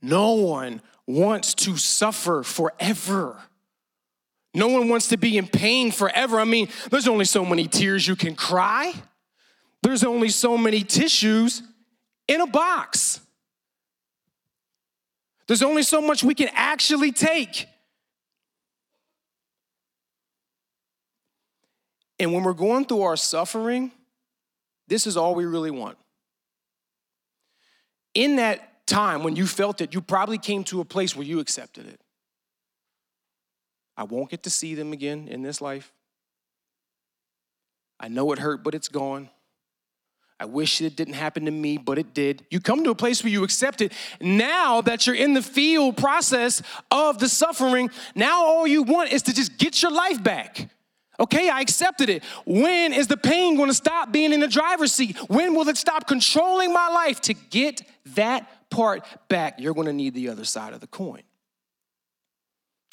No 0.01 0.33
one 0.33 0.81
wants 1.05 1.53
to 1.53 1.77
suffer 1.77 2.43
forever. 2.43 3.37
No 4.53 4.67
one 4.67 4.89
wants 4.89 5.09
to 5.09 5.17
be 5.17 5.37
in 5.37 5.47
pain 5.47 5.91
forever. 5.91 6.39
I 6.39 6.45
mean, 6.45 6.69
there's 6.89 7.07
only 7.07 7.25
so 7.25 7.45
many 7.45 7.67
tears 7.67 8.07
you 8.07 8.15
can 8.15 8.35
cry, 8.35 8.93
there's 9.83 10.03
only 10.03 10.29
so 10.29 10.57
many 10.57 10.83
tissues 10.83 11.63
in 12.27 12.41
a 12.41 12.47
box. 12.47 13.21
There's 15.47 15.63
only 15.63 15.81
so 15.81 15.99
much 15.99 16.23
we 16.23 16.35
can 16.35 16.49
actually 16.53 17.11
take. 17.11 17.67
And 22.19 22.33
when 22.33 22.43
we're 22.43 22.53
going 22.53 22.85
through 22.85 23.03
our 23.03 23.15
suffering, 23.15 23.91
this 24.87 25.07
is 25.07 25.15
all 25.15 25.35
we 25.35 25.45
really 25.45 25.71
want. 25.71 25.97
In 28.13 28.35
that 28.37 28.85
time 28.87 29.23
when 29.23 29.35
you 29.35 29.47
felt 29.47 29.81
it, 29.81 29.93
you 29.93 30.01
probably 30.01 30.37
came 30.37 30.63
to 30.65 30.81
a 30.81 30.85
place 30.85 31.15
where 31.15 31.25
you 31.25 31.39
accepted 31.39 31.87
it. 31.87 32.01
I 33.95 34.03
won't 34.03 34.29
get 34.29 34.43
to 34.43 34.49
see 34.49 34.75
them 34.75 34.91
again 34.93 35.27
in 35.27 35.43
this 35.43 35.61
life. 35.61 35.93
I 37.99 38.07
know 38.07 38.31
it 38.31 38.39
hurt, 38.39 38.63
but 38.63 38.73
it's 38.73 38.87
gone. 38.87 39.29
I 40.39 40.45
wish 40.45 40.81
it 40.81 40.95
didn't 40.95 41.15
happen 41.15 41.45
to 41.45 41.51
me, 41.51 41.77
but 41.77 41.97
it 41.97 42.13
did. 42.13 42.45
You 42.49 42.61
come 42.61 42.85
to 42.85 42.91
a 42.91 42.95
place 42.95 43.23
where 43.23 43.31
you 43.31 43.43
accept 43.43 43.81
it. 43.81 43.91
Now 44.21 44.79
that 44.81 45.05
you're 45.05 45.17
in 45.17 45.33
the 45.33 45.41
field 45.41 45.97
process 45.97 46.61
of 46.89 47.19
the 47.19 47.27
suffering, 47.27 47.91
now 48.15 48.45
all 48.45 48.65
you 48.65 48.83
want 48.83 49.11
is 49.11 49.23
to 49.23 49.33
just 49.33 49.57
get 49.57 49.81
your 49.81 49.91
life 49.91 50.23
back. 50.23 50.69
Okay, 51.19 51.49
I 51.49 51.59
accepted 51.59 52.09
it. 52.09 52.23
When 52.45 52.93
is 52.93 53.07
the 53.07 53.17
pain 53.17 53.57
going 53.57 53.69
to 53.69 53.73
stop 53.73 54.11
being 54.11 54.31
in 54.31 54.39
the 54.39 54.47
driver's 54.47 54.93
seat? 54.93 55.17
When 55.27 55.53
will 55.53 55.67
it 55.67 55.77
stop 55.77 56.07
controlling 56.07 56.71
my 56.71 56.87
life? 56.87 57.19
To 57.21 57.33
get 57.33 57.81
that 58.15 58.69
part 58.69 59.05
back, 59.27 59.59
you're 59.59 59.73
going 59.73 59.87
to 59.87 59.93
need 59.93 60.13
the 60.13 60.29
other 60.29 60.45
side 60.45 60.73
of 60.73 60.79
the 60.79 60.87
coin. 60.87 61.23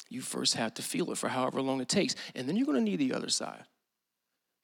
You 0.09 0.21
first 0.21 0.55
have 0.55 0.73
to 0.75 0.81
feel 0.81 1.11
it 1.11 1.17
for 1.17 1.29
however 1.29 1.61
long 1.61 1.81
it 1.81 1.89
takes, 1.89 2.15
and 2.35 2.47
then 2.47 2.55
you're 2.55 2.65
going 2.65 2.77
to 2.77 2.83
need 2.83 2.97
the 2.97 3.13
other 3.13 3.29
side. 3.29 3.63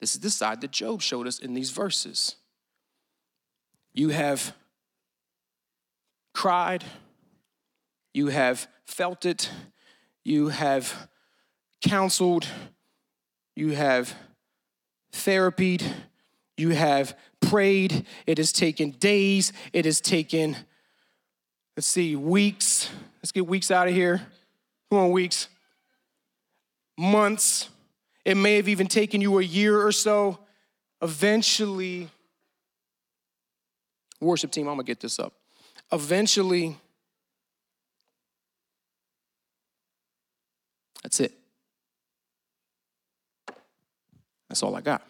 This 0.00 0.14
is 0.14 0.20
the 0.20 0.30
side 0.30 0.60
that 0.60 0.70
Job 0.70 1.00
showed 1.00 1.26
us 1.26 1.38
in 1.38 1.54
these 1.54 1.70
verses. 1.70 2.36
You 3.92 4.10
have 4.10 4.54
cried, 6.34 6.84
you 8.12 8.28
have 8.28 8.66
felt 8.84 9.24
it, 9.24 9.50
you 10.24 10.48
have 10.48 11.08
counseled, 11.80 12.46
you 13.56 13.70
have 13.70 14.14
therapied, 15.12 15.84
you 16.56 16.70
have 16.70 17.16
prayed. 17.40 18.06
It 18.26 18.38
has 18.38 18.52
taken 18.52 18.90
days, 18.90 19.52
it 19.72 19.84
has 19.84 20.00
taken, 20.00 20.56
let's 21.76 21.86
see, 21.86 22.16
weeks. 22.16 22.90
Let's 23.22 23.32
get 23.32 23.46
weeks 23.46 23.70
out 23.70 23.88
of 23.88 23.94
here. 23.94 24.20
Come 24.90 24.98
on, 24.98 25.10
weeks. 25.10 25.48
Months. 26.98 27.70
It 28.24 28.36
may 28.36 28.56
have 28.56 28.68
even 28.68 28.86
taken 28.86 29.20
you 29.20 29.38
a 29.38 29.42
year 29.42 29.80
or 29.80 29.92
so. 29.92 30.38
Eventually, 31.02 32.08
Worship 34.20 34.50
team, 34.50 34.68
I'm 34.68 34.74
gonna 34.74 34.84
get 34.84 35.00
this 35.00 35.18
up. 35.18 35.34
Eventually, 35.92 36.76
that's 41.02 41.20
it. 41.20 41.32
That's 44.54 44.62
all 44.62 44.76
I 44.76 44.82
got. 44.82 45.02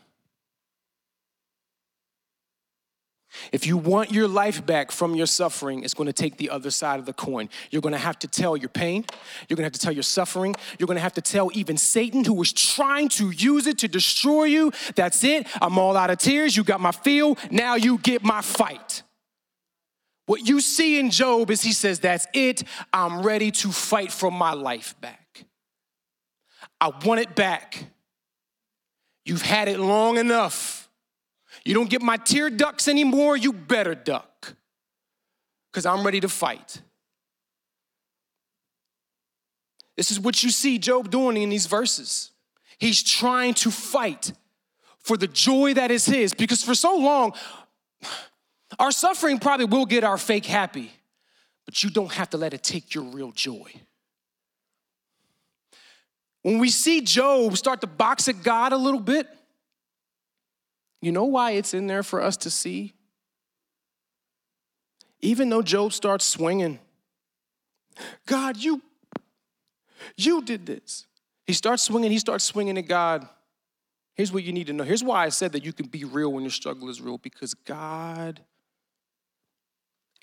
If 3.52 3.66
you 3.66 3.76
want 3.76 4.10
your 4.10 4.26
life 4.26 4.64
back 4.64 4.90
from 4.90 5.14
your 5.14 5.26
suffering, 5.26 5.84
it's 5.84 5.92
going 5.92 6.06
to 6.06 6.14
take 6.14 6.38
the 6.38 6.48
other 6.48 6.70
side 6.70 6.98
of 6.98 7.04
the 7.04 7.12
coin. 7.12 7.50
You're 7.70 7.82
going 7.82 7.92
to 7.92 7.98
have 7.98 8.18
to 8.20 8.26
tell 8.26 8.56
your 8.56 8.70
pain. 8.70 9.04
You're 9.46 9.56
going 9.56 9.64
to 9.64 9.66
have 9.66 9.72
to 9.72 9.78
tell 9.78 9.92
your 9.92 10.02
suffering. 10.02 10.54
You're 10.78 10.86
going 10.86 10.96
to 10.96 11.02
have 11.02 11.12
to 11.12 11.20
tell 11.20 11.50
even 11.52 11.76
Satan, 11.76 12.24
who 12.24 12.32
was 12.32 12.54
trying 12.54 13.10
to 13.10 13.32
use 13.32 13.66
it 13.66 13.76
to 13.80 13.88
destroy 13.88 14.44
you, 14.44 14.72
that's 14.94 15.22
it. 15.24 15.46
I'm 15.60 15.78
all 15.78 15.94
out 15.94 16.08
of 16.08 16.16
tears. 16.16 16.56
You 16.56 16.64
got 16.64 16.80
my 16.80 16.92
feel. 16.92 17.36
Now 17.50 17.74
you 17.74 17.98
get 17.98 18.24
my 18.24 18.40
fight. 18.40 19.02
What 20.24 20.48
you 20.48 20.62
see 20.62 20.98
in 20.98 21.10
Job 21.10 21.50
is 21.50 21.60
he 21.60 21.74
says, 21.74 22.00
That's 22.00 22.26
it. 22.32 22.62
I'm 22.94 23.20
ready 23.20 23.50
to 23.50 23.70
fight 23.70 24.10
for 24.10 24.30
my 24.30 24.54
life 24.54 24.98
back. 25.02 25.44
I 26.80 26.90
want 27.04 27.20
it 27.20 27.34
back. 27.34 27.90
You've 29.24 29.42
had 29.42 29.68
it 29.68 29.80
long 29.80 30.18
enough. 30.18 30.88
You 31.64 31.74
don't 31.74 31.88
get 31.88 32.02
my 32.02 32.16
tear 32.16 32.50
ducts 32.50 32.88
anymore, 32.88 33.36
you 33.36 33.52
better 33.52 33.94
duck. 33.94 34.54
Because 35.70 35.86
I'm 35.86 36.04
ready 36.04 36.20
to 36.20 36.28
fight. 36.28 36.80
This 39.96 40.10
is 40.10 40.20
what 40.20 40.42
you 40.42 40.50
see 40.50 40.78
Job 40.78 41.10
doing 41.10 41.36
in 41.36 41.48
these 41.48 41.66
verses. 41.66 42.32
He's 42.78 43.02
trying 43.02 43.54
to 43.54 43.70
fight 43.70 44.32
for 44.98 45.16
the 45.16 45.28
joy 45.28 45.74
that 45.74 45.90
is 45.90 46.06
his 46.06 46.34
because 46.34 46.62
for 46.62 46.74
so 46.74 46.96
long, 46.96 47.32
our 48.78 48.90
suffering 48.90 49.38
probably 49.38 49.66
will 49.66 49.86
get 49.86 50.02
our 50.02 50.18
fake 50.18 50.46
happy, 50.46 50.90
but 51.64 51.82
you 51.82 51.90
don't 51.90 52.12
have 52.12 52.30
to 52.30 52.36
let 52.36 52.54
it 52.54 52.62
take 52.62 52.94
your 52.94 53.04
real 53.04 53.30
joy. 53.30 53.70
When 56.44 56.60
we 56.60 56.70
see 56.70 57.00
Job 57.00 57.56
start 57.56 57.80
to 57.80 57.88
box 57.88 58.28
at 58.28 58.44
God 58.44 58.72
a 58.72 58.76
little 58.76 59.00
bit, 59.00 59.26
you 61.02 61.10
know 61.10 61.24
why 61.24 61.52
it's 61.52 61.74
in 61.74 61.88
there 61.88 62.04
for 62.04 62.22
us 62.22 62.36
to 62.38 62.50
see? 62.50 62.94
Even 65.20 65.48
though 65.48 65.62
Job 65.62 65.92
starts 65.92 66.24
swinging, 66.24 66.78
God, 68.26 68.56
you, 68.56 68.80
you 70.16 70.42
did 70.42 70.66
this. 70.66 71.06
He 71.46 71.52
starts 71.52 71.82
swinging, 71.82 72.12
he 72.12 72.18
starts 72.18 72.44
swinging 72.44 72.78
at 72.78 72.86
God. 72.86 73.26
Here's 74.14 74.32
what 74.32 74.44
you 74.44 74.52
need 74.52 74.68
to 74.68 74.72
know. 74.72 74.84
Here's 74.84 75.02
why 75.02 75.24
I 75.24 75.30
said 75.30 75.50
that 75.52 75.64
you 75.64 75.72
can 75.72 75.86
be 75.86 76.04
real 76.04 76.32
when 76.32 76.44
your 76.44 76.50
struggle 76.52 76.88
is 76.88 77.00
real 77.00 77.18
because 77.18 77.54
God 77.54 78.40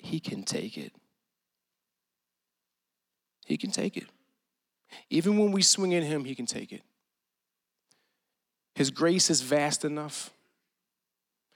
he 0.02 0.18
can 0.18 0.42
take 0.42 0.76
it. 0.76 0.92
He 3.46 3.56
can 3.56 3.70
take 3.70 3.96
it. 3.96 4.08
Even 5.10 5.38
when 5.38 5.52
we 5.52 5.62
swing 5.62 5.94
at 5.94 6.02
Him, 6.02 6.24
He 6.24 6.34
can 6.34 6.46
take 6.46 6.72
it. 6.72 6.82
His 8.74 8.90
grace 8.90 9.30
is 9.30 9.42
vast 9.42 9.84
enough, 9.84 10.30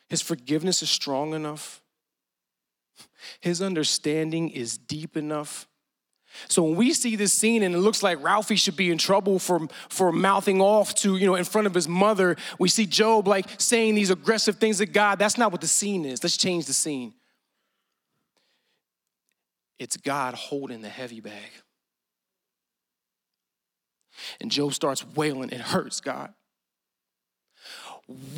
His 0.09 0.23
forgiveness 0.23 0.83
is 0.83 0.91
strong 0.91 1.35
enough, 1.35 1.81
His 3.41 3.63
understanding 3.63 4.51
is 4.51 4.77
deep 4.77 5.17
enough. 5.17 5.67
So 6.49 6.63
when 6.63 6.77
we 6.77 6.93
see 6.93 7.17
this 7.17 7.33
scene 7.33 7.63
and 7.63 7.75
it 7.75 7.79
looks 7.79 8.03
like 8.03 8.23
Ralphie 8.23 8.57
should 8.57 8.77
be 8.77 8.91
in 8.91 8.99
trouble 8.99 9.39
for, 9.39 9.69
for 9.89 10.13
mouthing 10.13 10.61
off 10.61 10.95
to, 10.97 11.17
you 11.17 11.27
know, 11.27 11.35
in 11.35 11.45
front 11.45 11.67
of 11.67 11.75
his 11.75 11.89
mother, 11.89 12.37
we 12.59 12.69
see 12.69 12.85
Job 12.85 13.27
like 13.27 13.47
saying 13.59 13.95
these 13.95 14.11
aggressive 14.11 14.57
things 14.57 14.79
to 14.79 14.87
God. 14.87 15.19
That's 15.19 15.39
not 15.39 15.51
what 15.51 15.61
the 15.61 15.67
scene 15.67 16.05
is. 16.05 16.23
Let's 16.23 16.37
change 16.37 16.67
the 16.67 16.73
scene. 16.73 17.15
It's 19.79 19.97
God 19.97 20.35
holding 20.35 20.83
the 20.83 20.89
heavy 20.89 21.21
bag. 21.21 21.51
And 24.41 24.51
Job 24.51 24.75
starts 24.75 25.05
wailing, 25.15 25.51
It 25.51 25.61
hurts, 25.61 26.01
God. 26.01 26.33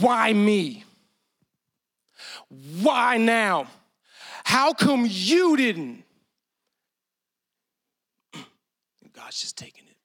Why 0.01 0.33
me? 0.33 0.85
Why 2.81 3.17
now? 3.19 3.69
How 4.45 4.73
come 4.73 5.07
you 5.09 5.57
didn't? 5.57 6.05
And 8.35 9.13
God's 9.13 9.41
just 9.41 9.57
taking 9.59 9.85
it. 9.87 9.97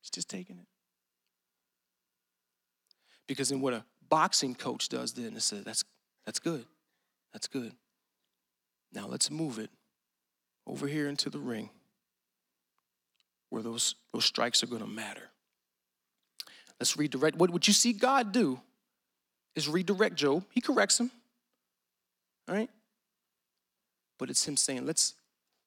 He's 0.00 0.10
just 0.10 0.28
taking 0.28 0.56
it. 0.56 0.66
Because 3.26 3.50
in 3.50 3.60
what 3.60 3.74
a 3.74 3.84
boxing 4.08 4.54
coach 4.54 4.88
does 4.88 5.12
then, 5.12 5.36
is 5.36 5.44
says, 5.44 5.62
that's, 5.62 5.84
that's 6.24 6.38
good. 6.38 6.64
That's 7.32 7.46
good. 7.46 7.72
Now 8.92 9.06
let's 9.06 9.30
move 9.30 9.58
it 9.58 9.70
over 10.66 10.88
here 10.88 11.08
into 11.08 11.30
the 11.30 11.38
ring 11.38 11.70
where 13.50 13.62
those, 13.62 13.96
those 14.12 14.24
strikes 14.24 14.62
are 14.62 14.66
going 14.66 14.82
to 14.82 14.88
matter. 14.88 15.28
Let's 16.78 16.96
redirect. 16.96 17.36
What, 17.36 17.50
what 17.50 17.68
you 17.68 17.74
see 17.74 17.92
God 17.92 18.32
do 18.32 18.58
is 19.54 19.68
redirect 19.68 20.14
Job. 20.16 20.44
He 20.50 20.60
corrects 20.60 20.98
him. 20.98 21.10
All 22.48 22.54
right? 22.54 22.70
But 24.18 24.30
it's 24.30 24.46
him 24.46 24.56
saying, 24.56 24.86
let's, 24.86 25.14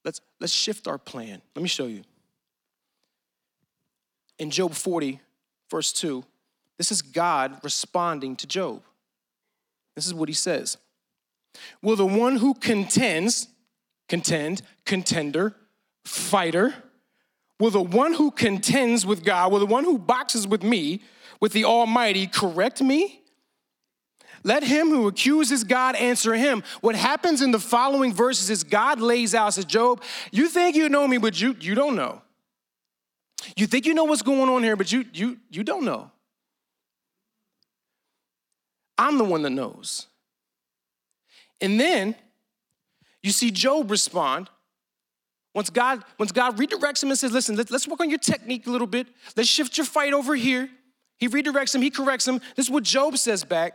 let's, 0.04 0.22
let's 0.40 0.54
shift 0.54 0.88
our 0.88 0.98
plan. 0.98 1.42
Let 1.56 1.62
me 1.62 1.70
show 1.70 1.86
you. 1.86 2.04
In 4.40 4.50
Job 4.50 4.74
40, 4.74 5.20
verse 5.70 5.94
2, 5.94 6.24
this 6.78 6.92
is 6.92 7.02
God 7.02 7.60
responding 7.64 8.36
to 8.38 8.48
Job. 8.48 8.82
This 9.96 10.08
is 10.08 10.14
what 10.14 10.30
he 10.30 10.34
says 10.34 10.78
Will 11.82 11.96
the 11.96 12.06
one 12.06 12.38
who 12.38 12.54
contends, 12.56 13.48
contend, 14.10 14.64
contender, 14.86 15.56
fighter, 16.04 16.74
will 17.64 17.72
the 17.72 17.82
one 17.82 18.12
who 18.12 18.30
contends 18.30 19.06
with 19.06 19.24
God, 19.24 19.50
will 19.50 19.60
the 19.60 19.66
one 19.66 19.86
who 19.86 19.98
boxes 19.98 20.46
with 20.46 20.64
me, 20.64 21.02
with 21.40 21.54
the 21.54 21.64
Almighty, 21.64 22.28
correct 22.28 22.82
me? 22.82 23.22
Let 24.44 24.66
him 24.66 24.90
who 24.90 25.08
accuses 25.08 25.64
God 25.64 25.96
answer 25.96 26.34
him. 26.34 26.62
What 26.82 26.96
happens 26.96 27.42
in 27.42 27.52
the 27.52 27.62
following 27.62 28.14
verses 28.14 28.50
is 28.50 28.66
God 28.66 29.00
lays 29.00 29.34
out, 29.34 29.54
says, 29.54 29.64
Job, 29.64 30.04
you 30.30 30.50
think 30.50 30.76
you 30.76 30.90
know 30.90 31.08
me, 31.08 31.18
but 31.18 31.40
you, 31.40 31.56
you 31.62 31.74
don't 31.74 31.96
know. 31.96 32.22
You 33.56 33.66
think 33.66 33.86
you 33.86 33.94
know 33.94 34.04
what's 34.04 34.24
going 34.24 34.50
on 34.50 34.62
here, 34.62 34.76
but 34.76 34.92
you, 34.92 35.06
you, 35.14 35.38
you 35.50 35.64
don't 35.64 35.86
know. 35.86 36.12
I'm 38.98 39.18
the 39.18 39.24
one 39.24 39.42
that 39.44 39.52
knows. 39.52 40.08
And 41.62 41.80
then 41.80 42.14
you 43.22 43.32
see 43.32 43.52
Job 43.52 43.90
respond. 43.90 44.50
Once 45.54 45.70
God, 45.70 46.04
once 46.18 46.32
God 46.32 46.58
redirects 46.58 47.04
him 47.04 47.10
and 47.10 47.20
says, 47.20 47.32
listen, 47.32 47.56
let's, 47.56 47.70
let's 47.70 47.88
work 47.88 48.00
on 48.00 48.10
your 48.10 48.20
technique 48.20 48.66
a 48.66 48.72
little 48.72 48.88
bit. 48.88 49.08
Let's 49.36 49.50
shift 49.50 49.78
your 49.78 49.86
fight 49.86 50.14
over 50.14 50.36
here. 50.36 50.70
He 51.18 51.30
redirects 51.30 51.74
him, 51.76 51.82
he 51.82 51.90
corrects 51.90 52.28
him. 52.28 52.40
This 52.56 52.66
is 52.66 52.72
what 52.72 52.84
Job 52.84 53.18
says 53.18 53.44
back. 53.44 53.74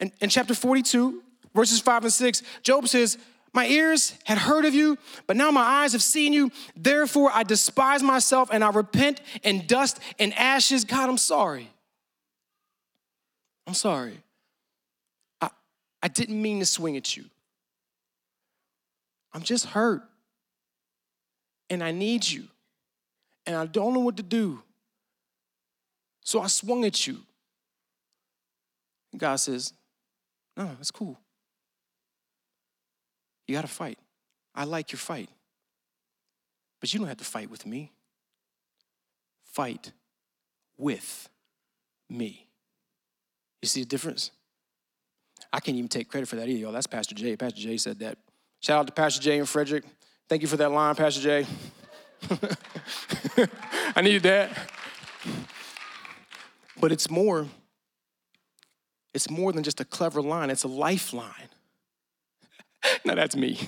In, 0.00 0.10
in 0.20 0.30
chapter 0.30 0.54
42, 0.54 1.22
verses 1.54 1.80
5 1.80 2.04
and 2.04 2.12
6, 2.12 2.42
Job 2.62 2.88
says, 2.88 3.18
My 3.52 3.66
ears 3.66 4.14
had 4.24 4.38
heard 4.38 4.64
of 4.64 4.74
you, 4.74 4.96
but 5.26 5.36
now 5.36 5.50
my 5.50 5.60
eyes 5.60 5.92
have 5.92 6.02
seen 6.02 6.32
you. 6.32 6.50
Therefore, 6.74 7.30
I 7.32 7.42
despise 7.42 8.02
myself 8.02 8.48
and 8.50 8.64
I 8.64 8.70
repent 8.70 9.20
in 9.42 9.66
dust 9.66 10.00
and 10.18 10.32
ashes. 10.34 10.84
God, 10.84 11.10
I'm 11.10 11.18
sorry. 11.18 11.68
I'm 13.66 13.74
sorry. 13.74 14.22
I, 15.42 15.50
I 16.02 16.08
didn't 16.08 16.40
mean 16.40 16.60
to 16.60 16.66
swing 16.66 16.96
at 16.96 17.14
you. 17.14 17.24
I'm 19.34 19.42
just 19.42 19.66
hurt. 19.66 20.02
And 21.70 21.82
I 21.82 21.92
need 21.92 22.28
you. 22.28 22.44
And 23.46 23.56
I 23.56 23.64
don't 23.64 23.94
know 23.94 24.00
what 24.00 24.16
to 24.18 24.22
do. 24.22 24.62
So 26.22 26.40
I 26.40 26.48
swung 26.48 26.84
at 26.84 27.06
you. 27.06 27.20
God 29.16 29.36
says, 29.36 29.72
no, 30.56 30.70
it's 30.78 30.90
cool. 30.90 31.18
You 33.46 33.54
got 33.54 33.62
to 33.62 33.68
fight. 33.68 33.98
I 34.54 34.64
like 34.64 34.92
your 34.92 34.98
fight. 34.98 35.28
But 36.80 36.92
you 36.92 36.98
don't 36.98 37.08
have 37.08 37.16
to 37.16 37.24
fight 37.24 37.50
with 37.50 37.66
me. 37.66 37.92
Fight 39.44 39.92
with 40.76 41.28
me. 42.08 42.46
You 43.62 43.68
see 43.68 43.80
the 43.80 43.88
difference? 43.88 44.30
I 45.52 45.60
can't 45.60 45.76
even 45.76 45.88
take 45.88 46.08
credit 46.08 46.28
for 46.28 46.36
that 46.36 46.48
either, 46.48 46.60
y'all. 46.60 46.72
That's 46.72 46.86
Pastor 46.86 47.14
Jay. 47.14 47.36
Pastor 47.36 47.60
Jay 47.60 47.76
said 47.76 47.98
that. 47.98 48.18
Shout 48.60 48.78
out 48.78 48.86
to 48.86 48.92
Pastor 48.92 49.20
Jay 49.20 49.38
and 49.38 49.48
Frederick. 49.48 49.84
Thank 50.30 50.42
you 50.42 50.48
for 50.48 50.58
that 50.58 50.70
line, 50.70 50.94
Pastor 50.94 51.20
Jay. 51.20 51.46
I 53.96 54.00
needed 54.00 54.22
that. 54.22 54.56
But 56.80 56.92
it's 56.92 57.10
more 57.10 57.48
it's 59.12 59.28
more 59.28 59.52
than 59.52 59.64
just 59.64 59.80
a 59.80 59.84
clever 59.84 60.22
line, 60.22 60.48
it's 60.50 60.62
a 60.62 60.68
lifeline. 60.68 61.48
now 63.04 63.16
that's 63.16 63.34
me. 63.34 63.58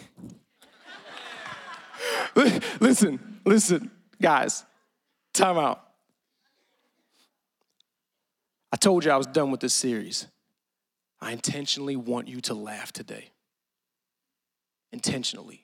listen, 2.80 3.40
listen, 3.44 3.90
guys, 4.20 4.64
time 5.34 5.58
out. 5.58 5.82
I 8.70 8.76
told 8.76 9.04
you 9.04 9.10
I 9.10 9.16
was 9.16 9.26
done 9.26 9.50
with 9.50 9.58
this 9.58 9.74
series. 9.74 10.28
I 11.20 11.32
intentionally 11.32 11.96
want 11.96 12.28
you 12.28 12.40
to 12.42 12.54
laugh 12.54 12.92
today. 12.92 13.30
Intentionally. 14.92 15.61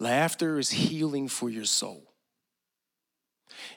Laughter 0.00 0.58
is 0.58 0.70
healing 0.70 1.28
for 1.28 1.50
your 1.50 1.66
soul. 1.66 2.02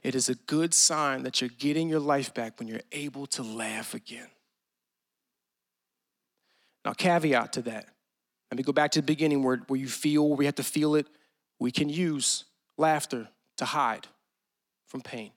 It 0.01 0.15
is 0.15 0.29
a 0.29 0.35
good 0.35 0.73
sign 0.73 1.23
that 1.23 1.41
you're 1.41 1.49
getting 1.59 1.89
your 1.89 1.99
life 1.99 2.33
back 2.33 2.57
when 2.57 2.67
you're 2.67 2.81
able 2.93 3.27
to 3.27 3.43
laugh 3.43 3.93
again. 3.93 4.29
Now, 6.85 6.93
caveat 6.93 7.53
to 7.53 7.61
that. 7.63 7.87
Let 8.49 8.57
me 8.57 8.63
go 8.63 8.71
back 8.71 8.91
to 8.91 9.01
the 9.01 9.05
beginning 9.05 9.43
where, 9.43 9.57
where 9.67 9.79
you 9.79 9.87
feel, 9.87 10.27
where 10.29 10.37
we 10.37 10.45
have 10.45 10.55
to 10.55 10.63
feel 10.63 10.95
it. 10.95 11.07
We 11.59 11.71
can 11.71 11.89
use 11.89 12.45
laughter 12.77 13.27
to 13.57 13.65
hide 13.65 14.07
from 14.87 15.01
pain. 15.01 15.31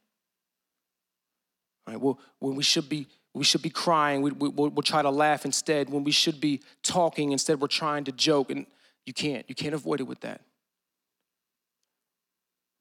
All 1.87 1.95
right, 1.95 2.01
well, 2.01 2.19
when 2.39 2.55
we 2.55 2.63
should 2.63 2.89
be 2.89 3.07
we 3.33 3.45
should 3.45 3.61
be 3.61 3.71
crying, 3.71 4.23
we, 4.23 4.31
we, 4.31 4.49
we'll, 4.49 4.71
we'll 4.71 4.83
try 4.83 5.03
to 5.03 5.11
laugh 5.11 5.45
instead. 5.45 5.91
When 5.91 6.05
we 6.05 6.11
should 6.11 6.41
be 6.41 6.63
talking, 6.83 7.33
instead 7.33 7.61
we're 7.61 7.67
trying 7.67 8.05
to 8.05 8.13
joke. 8.13 8.51
And 8.51 8.65
you 9.05 9.13
can't. 9.13 9.45
You 9.47 9.55
can't 9.55 9.75
avoid 9.75 10.01
it 10.01 10.05
with 10.05 10.21
that. 10.21 10.41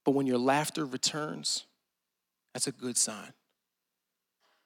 But 0.06 0.12
when 0.12 0.28
your 0.28 0.38
laughter 0.38 0.86
returns, 0.86 1.66
that's 2.54 2.68
a 2.68 2.72
good 2.72 2.96
sign. 2.96 3.34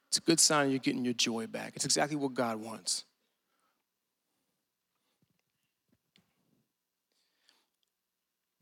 It's 0.10 0.18
a 0.18 0.22
good 0.22 0.40
sign 0.40 0.70
you're 0.70 0.80
getting 0.80 1.06
your 1.06 1.14
joy 1.14 1.48
back. 1.48 1.74
It's 1.76 1.86
exactly 1.86 2.18
what 2.18 2.34
God 2.34 2.58
wants. 2.58 3.06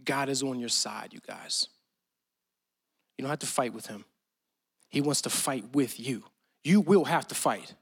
God 0.04 0.30
is 0.30 0.44
on 0.44 0.60
your 0.60 0.70
side, 0.70 1.10
you 1.12 1.20
guys. 1.28 1.68
You 3.18 3.24
don't 3.24 3.30
have 3.30 3.40
to 3.40 3.48
fight 3.48 3.74
with 3.74 3.88
him. 3.88 4.06
He 4.90 5.02
wants 5.02 5.24
to 5.24 5.30
fight 5.30 5.66
with 5.74 6.00
you. 6.00 6.24
You 6.64 6.80
will 6.80 7.06
have 7.06 7.28
to 7.28 7.36
fight. 7.36 7.74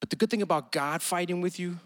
But 0.00 0.10
the 0.10 0.16
good 0.16 0.30
thing 0.30 0.42
about 0.42 0.70
God 0.70 1.02
fighting 1.02 1.40
with 1.40 1.58
you, 1.58 1.78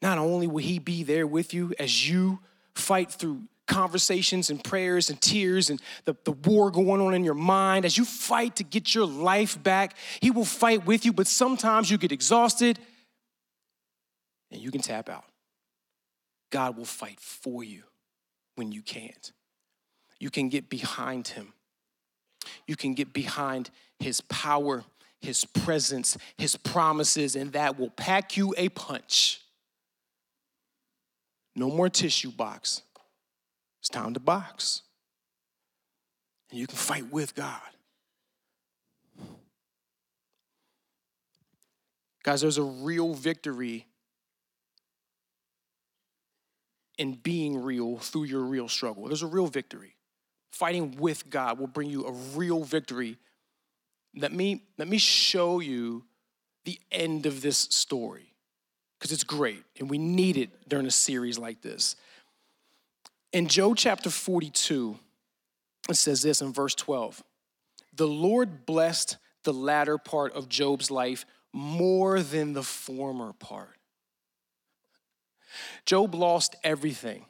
not 0.00 0.18
only 0.18 0.46
will 0.46 0.58
he 0.58 0.78
be 0.78 1.02
there 1.02 1.26
with 1.26 1.52
you 1.52 1.74
as 1.78 2.08
you 2.08 2.40
fight 2.78 3.10
through 3.10 3.42
conversations 3.66 4.48
and 4.50 4.62
prayers 4.62 5.10
and 5.10 5.20
tears 5.20 5.70
and 5.70 5.80
the, 6.04 6.16
the 6.24 6.32
war 6.32 6.70
going 6.70 7.00
on 7.00 7.14
in 7.14 7.24
your 7.24 7.34
mind, 7.34 7.84
as 7.84 7.98
you 7.98 8.04
fight 8.04 8.56
to 8.56 8.64
get 8.64 8.94
your 8.94 9.06
life 9.06 9.60
back, 9.62 9.96
He 10.20 10.30
will 10.30 10.44
fight 10.44 10.86
with 10.86 11.04
you, 11.04 11.12
but 11.12 11.26
sometimes 11.26 11.90
you 11.90 11.98
get 11.98 12.12
exhausted 12.12 12.78
and 14.50 14.60
you 14.60 14.70
can 14.70 14.80
tap 14.80 15.08
out. 15.08 15.24
God 16.50 16.76
will 16.76 16.84
fight 16.84 17.18
for 17.20 17.64
you 17.64 17.82
when 18.54 18.72
you 18.72 18.82
can't. 18.82 19.32
You 20.18 20.30
can 20.30 20.48
get 20.48 20.68
behind 20.68 21.28
Him, 21.28 21.52
you 22.66 22.76
can 22.76 22.94
get 22.94 23.12
behind 23.12 23.70
His 23.98 24.20
power, 24.22 24.84
His 25.20 25.44
presence, 25.44 26.16
His 26.38 26.56
promises, 26.56 27.36
and 27.36 27.52
that 27.52 27.78
will 27.78 27.90
pack 27.90 28.36
you 28.36 28.54
a 28.56 28.68
punch. 28.70 29.40
No 31.56 31.70
more 31.70 31.88
tissue 31.88 32.30
box. 32.30 32.82
It's 33.80 33.88
time 33.88 34.12
to 34.12 34.20
box. 34.20 34.82
And 36.50 36.60
you 36.60 36.66
can 36.66 36.76
fight 36.76 37.10
with 37.10 37.34
God. 37.34 37.60
Guys, 42.22 42.42
there's 42.42 42.58
a 42.58 42.62
real 42.62 43.14
victory 43.14 43.86
in 46.98 47.14
being 47.14 47.62
real 47.62 47.98
through 47.98 48.24
your 48.24 48.42
real 48.42 48.68
struggle. 48.68 49.06
There's 49.06 49.22
a 49.22 49.26
real 49.26 49.46
victory. 49.46 49.96
Fighting 50.52 50.96
with 50.98 51.30
God 51.30 51.58
will 51.58 51.66
bring 51.68 51.88
you 51.88 52.04
a 52.04 52.12
real 52.12 52.64
victory. 52.64 53.16
Let 54.14 54.32
me, 54.32 54.64
let 54.76 54.88
me 54.88 54.98
show 54.98 55.60
you 55.60 56.04
the 56.64 56.78
end 56.90 57.24
of 57.24 57.40
this 57.40 57.58
story 57.58 58.35
because 59.06 59.14
it's 59.14 59.24
great 59.24 59.62
and 59.78 59.88
we 59.88 59.98
need 59.98 60.36
it 60.36 60.50
during 60.68 60.84
a 60.84 60.90
series 60.90 61.38
like 61.38 61.62
this. 61.62 61.94
In 63.32 63.46
Job 63.46 63.76
chapter 63.76 64.10
42, 64.10 64.98
it 65.88 65.94
says 65.94 66.22
this 66.22 66.40
in 66.40 66.52
verse 66.52 66.74
12 66.74 67.22
The 67.94 68.08
Lord 68.08 68.66
blessed 68.66 69.16
the 69.44 69.52
latter 69.52 69.96
part 69.96 70.32
of 70.32 70.48
Job's 70.48 70.90
life 70.90 71.24
more 71.52 72.20
than 72.20 72.52
the 72.52 72.64
former 72.64 73.32
part. 73.32 73.76
Job 75.84 76.12
lost 76.12 76.56
everything, 76.64 77.24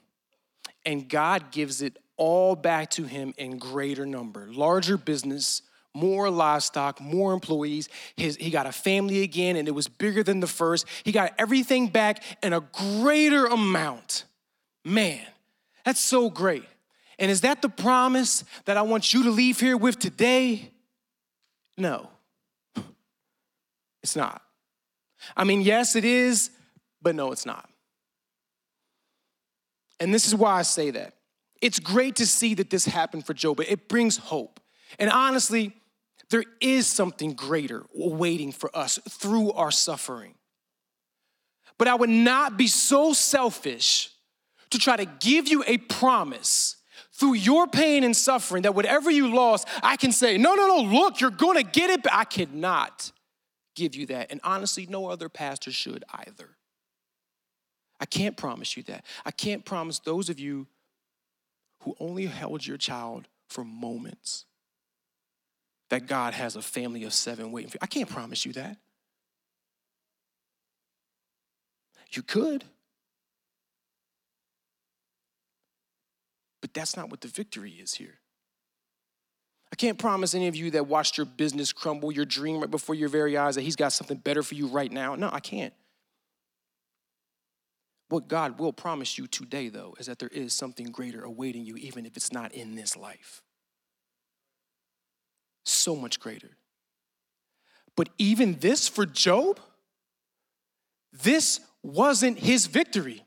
and 0.87 1.07
God 1.11 1.51
gives 1.51 1.83
it 1.83 1.99
all 2.17 2.57
back 2.57 2.89
to 2.93 3.05
him 3.05 3.35
in 3.37 3.59
greater 3.59 4.07
number 4.07 4.49
larger 4.51 4.97
business, 4.97 5.61
more 5.96 6.30
livestock, 6.30 7.00
more 7.00 7.32
employees. 7.32 7.88
His, 8.16 8.37
he 8.37 8.50
got 8.50 8.66
a 8.66 8.72
family 8.72 9.22
again, 9.22 9.56
and 9.56 9.66
it 9.66 9.72
was 9.72 9.88
bigger 9.88 10.22
than 10.22 10.40
the 10.40 10.46
first. 10.46 10.87
He 11.04 11.12
got 11.12 11.32
everything 11.38 11.88
back 11.88 12.22
in 12.42 12.52
a 12.52 12.61
greater 12.61 13.46
amount. 13.46 14.24
Man, 14.85 15.24
that's 15.85 16.00
so 16.00 16.28
great. 16.30 16.64
And 17.18 17.30
is 17.30 17.40
that 17.40 17.62
the 17.62 17.68
promise 17.68 18.44
that 18.66 18.76
I 18.76 18.82
want 18.82 19.14
you 19.14 19.22
to 19.24 19.30
leave 19.30 19.59
here 19.59 19.76
with 19.76 19.98
today? 19.98 20.70
No, 21.78 22.11
it's 24.02 24.16
not. 24.16 24.42
I 25.37 25.44
mean, 25.44 25.62
yes, 25.62 25.96
it 25.96 26.04
is, 26.04 26.50
but 27.00 27.14
no, 27.14 27.32
it's 27.32 27.46
not. 27.46 27.68
And 29.98 30.12
this 30.12 30.26
is 30.26 30.35
why 30.35 30.59
I 30.59 30.62
say 30.62 30.90
that. 30.90 31.14
It's 31.62 31.80
great 31.80 32.16
to 32.16 32.26
see 32.26 32.54
that 32.54 32.68
this 32.68 32.85
happened 32.85 33.24
for 33.24 33.32
Job, 33.32 33.56
but 33.56 33.70
it 33.70 33.88
brings 33.88 34.18
hope. 34.18 34.61
And 34.98 35.11
honestly, 35.11 35.74
there 36.31 36.45
is 36.61 36.87
something 36.87 37.35
greater 37.35 37.85
waiting 37.95 38.53
for 38.53 38.75
us 38.77 38.99
through 39.09 39.53
our 39.53 39.71
suffering. 39.71 40.35
But 41.79 41.89
I 41.89 41.95
would 41.95 42.11
not 42.11 42.57
be 42.57 42.67
so 42.67 43.12
selfish 43.12 44.11
to 44.71 44.79
try 44.79 44.97
to 44.97 45.05
give 45.05 45.47
you 45.49 45.62
a 45.67 45.79
promise 45.79 46.77
through 47.12 47.35
your 47.35 47.67
pain 47.67 48.05
and 48.05 48.17
suffering 48.17 48.62
that 48.62 48.75
whatever 48.75 49.11
you 49.11 49.35
lost, 49.35 49.69
I 49.83 49.97
can 49.97 50.12
say, 50.12 50.37
no, 50.37 50.55
no, 50.55 50.67
no, 50.67 50.83
look, 50.83 51.21
you're 51.21 51.31
gonna 51.31 51.62
get 51.62 51.91
it. 51.91 52.07
I 52.12 52.25
cannot 52.25 53.12
give 53.75 53.95
you 53.95 54.07
that. 54.07 54.31
And 54.31 54.41
honestly, 54.43 54.87
no 54.87 55.09
other 55.09 55.29
pastor 55.29 55.71
should 55.71 56.05
either. 56.12 56.57
I 58.01 58.07
can't 58.07 58.37
promise 58.37 58.77
you 58.77 58.83
that. 58.85 59.05
I 59.25 59.31
can't 59.31 59.65
promise 59.65 59.99
those 60.01 60.29
of 60.29 60.39
you 60.39 60.67
who 61.81 61.95
only 62.01 62.27
held 62.27 62.67
your 62.67 62.77
child 62.77 63.29
for 63.49 63.65
moments 63.65 64.45
that 65.90 66.07
God 66.07 66.35
has 66.35 66.57
a 66.57 66.62
family 66.62 67.05
of 67.05 67.12
seven 67.12 67.53
waiting 67.53 67.70
for 67.70 67.77
you. 67.77 67.81
I 67.83 67.87
can't 67.87 68.09
promise 68.09 68.44
you 68.44 68.53
that. 68.55 68.77
You 72.11 72.22
could. 72.22 72.64
But 76.61 76.72
that's 76.75 76.96
not 76.96 77.11
what 77.11 77.20
the 77.20 77.29
victory 77.29 77.72
is 77.72 77.94
here. 77.94 78.18
I 79.72 79.77
can't 79.77 79.99
promise 79.99 80.35
any 80.35 80.49
of 80.49 80.57
you 80.57 80.70
that 80.72 80.87
watched 80.87 81.18
your 81.18 81.27
business 81.27 81.72
crumble, 81.72 82.11
your 82.12 82.25
dream 82.25 82.61
right 82.61 82.70
before 82.70 82.94
your 82.94 83.09
very 83.09 83.37
eyes, 83.37 83.57
that 83.57 83.62
He's 83.62 83.77
got 83.77 83.92
something 83.92 84.16
better 84.16 84.42
for 84.42 84.55
you 84.55 84.68
right 84.68 84.90
now. 84.90 85.14
No, 85.14 85.29
I 85.33 85.40
can't. 85.40 85.75
What 88.09 88.29
God 88.29 88.59
will 88.59 88.72
promise 88.72 89.18
you 89.18 89.27
today, 89.27 89.68
though, 89.68 89.94
is 89.99 90.07
that 90.07 90.20
there 90.20 90.29
is 90.29 90.55
something 90.55 90.87
greater 90.87 91.22
awaiting 91.22 91.66
you, 91.66 91.77
even 91.77 92.07
if 92.07 92.16
it's 92.16 92.33
not 92.33 92.53
in 92.53 92.77
this 92.77 92.96
life. 92.96 93.42
So 95.66 95.94
much 95.94 96.18
greater. 96.18 96.57
But 97.96 98.09
even 98.16 98.59
this 98.61 98.88
for 98.88 99.05
Job, 99.05 99.61
this 101.12 101.61
wasn't 101.83 102.38
his 102.38 102.66
victory. 102.66 103.24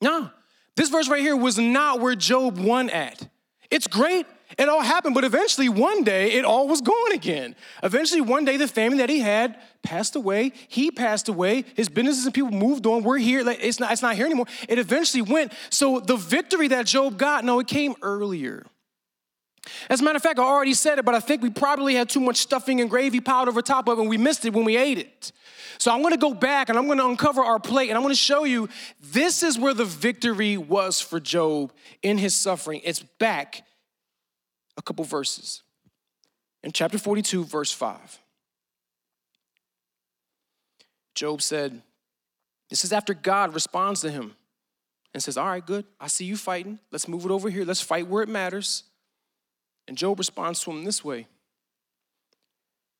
No, 0.00 0.30
this 0.76 0.88
verse 0.88 1.08
right 1.08 1.20
here 1.20 1.36
was 1.36 1.58
not 1.58 2.00
where 2.00 2.14
Job 2.16 2.58
won 2.58 2.90
at. 2.90 3.28
It's 3.70 3.86
great 3.86 4.26
it 4.58 4.68
all 4.68 4.82
happened, 4.82 5.14
but 5.14 5.24
eventually 5.24 5.68
one 5.68 6.02
day 6.02 6.32
it 6.32 6.44
all 6.44 6.66
was 6.66 6.80
gone 6.80 7.12
again. 7.12 7.54
Eventually 7.82 8.20
one 8.20 8.44
day 8.44 8.56
the 8.56 8.66
family 8.66 8.98
that 8.98 9.08
he 9.08 9.20
had 9.20 9.56
passed 9.82 10.16
away. 10.16 10.52
He 10.68 10.90
passed 10.90 11.28
away. 11.28 11.64
His 11.74 11.88
businesses 11.88 12.24
and 12.24 12.34
people 12.34 12.50
moved 12.50 12.86
on. 12.86 13.04
We're 13.04 13.18
here. 13.18 13.48
It's 13.48 13.78
not, 13.78 13.92
it's 13.92 14.02
not 14.02 14.16
here 14.16 14.26
anymore. 14.26 14.46
It 14.68 14.78
eventually 14.78 15.22
went. 15.22 15.52
So 15.70 16.00
the 16.00 16.16
victory 16.16 16.68
that 16.68 16.86
Job 16.86 17.16
got, 17.16 17.44
no, 17.44 17.60
it 17.60 17.68
came 17.68 17.94
earlier. 18.02 18.66
As 19.88 20.00
a 20.00 20.04
matter 20.04 20.16
of 20.16 20.22
fact, 20.22 20.38
I 20.38 20.42
already 20.42 20.74
said 20.74 20.98
it, 20.98 21.04
but 21.04 21.14
I 21.14 21.20
think 21.20 21.42
we 21.42 21.50
probably 21.50 21.94
had 21.94 22.08
too 22.08 22.20
much 22.20 22.38
stuffing 22.38 22.80
and 22.80 22.88
gravy 22.88 23.20
piled 23.20 23.48
over 23.48 23.60
top 23.60 23.88
of 23.88 23.98
it 23.98 24.00
and 24.00 24.10
we 24.10 24.18
missed 24.18 24.44
it 24.44 24.52
when 24.52 24.64
we 24.64 24.76
ate 24.76 24.98
it. 24.98 25.32
So 25.78 25.92
I'm 25.92 26.02
gonna 26.02 26.16
go 26.16 26.34
back 26.34 26.68
and 26.68 26.78
I'm 26.78 26.86
gonna 26.88 27.06
uncover 27.06 27.42
our 27.42 27.58
plate 27.58 27.88
and 27.88 27.96
I'm 27.96 28.02
gonna 28.02 28.14
show 28.14 28.44
you 28.44 28.68
this 29.00 29.42
is 29.42 29.58
where 29.58 29.74
the 29.74 29.84
victory 29.84 30.56
was 30.56 31.00
for 31.00 31.20
Job 31.20 31.72
in 32.02 32.18
his 32.18 32.34
suffering. 32.34 32.80
It's 32.84 33.00
back 33.00 33.62
a 34.76 34.82
couple 34.82 35.04
verses. 35.04 35.62
In 36.62 36.72
chapter 36.72 36.98
42, 36.98 37.44
verse 37.44 37.72
5, 37.72 38.18
Job 41.14 41.40
said, 41.40 41.80
This 42.68 42.84
is 42.84 42.92
after 42.92 43.14
God 43.14 43.54
responds 43.54 44.02
to 44.02 44.10
him 44.10 44.36
and 45.14 45.22
says, 45.22 45.36
All 45.36 45.46
right, 45.46 45.64
good. 45.64 45.86
I 45.98 46.08
see 46.08 46.24
you 46.24 46.36
fighting. 46.36 46.78
Let's 46.92 47.08
move 47.08 47.24
it 47.24 47.30
over 47.30 47.48
here. 47.48 47.64
Let's 47.64 47.80
fight 47.80 48.06
where 48.06 48.22
it 48.22 48.28
matters. 48.28 48.84
And 49.88 49.96
Job 49.96 50.18
responds 50.18 50.60
to 50.62 50.70
him 50.70 50.84
this 50.84 51.04
way 51.04 51.26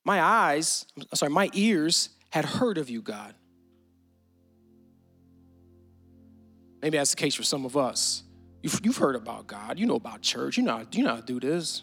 My 0.04 0.20
eyes, 0.20 0.86
I'm 0.96 1.06
sorry, 1.14 1.30
my 1.30 1.50
ears 1.52 2.10
had 2.30 2.44
heard 2.44 2.78
of 2.78 2.90
you, 2.90 3.02
God. 3.02 3.34
Maybe 6.82 6.96
that's 6.96 7.10
the 7.10 7.16
case 7.16 7.34
for 7.34 7.42
some 7.42 7.64
of 7.66 7.76
us. 7.76 8.22
You've, 8.62 8.80
you've 8.82 8.96
heard 8.96 9.16
about 9.16 9.46
God. 9.46 9.78
You 9.78 9.86
know 9.86 9.96
about 9.96 10.22
church. 10.22 10.56
You 10.56 10.62
know, 10.62 10.78
how, 10.78 10.86
you 10.92 11.04
know 11.04 11.10
how 11.10 11.20
to 11.20 11.22
do 11.22 11.40
this. 11.40 11.82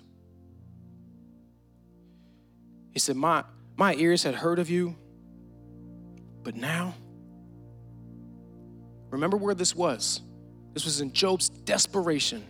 He 2.91 2.99
said, 2.99 3.15
my, 3.15 3.43
my 3.75 3.93
ears 3.93 4.23
had 4.23 4.33
heard 4.33 4.57
of 4.57 4.69
you, 4.69 4.95
but 6.41 6.55
now, 6.55 6.95
remember 9.11 9.37
where 9.37 9.53
this 9.53 9.75
was. 9.75 10.21
This 10.73 10.85
was 10.85 11.01
in 11.01 11.13
Job's 11.13 11.49
desperation, 11.49 12.43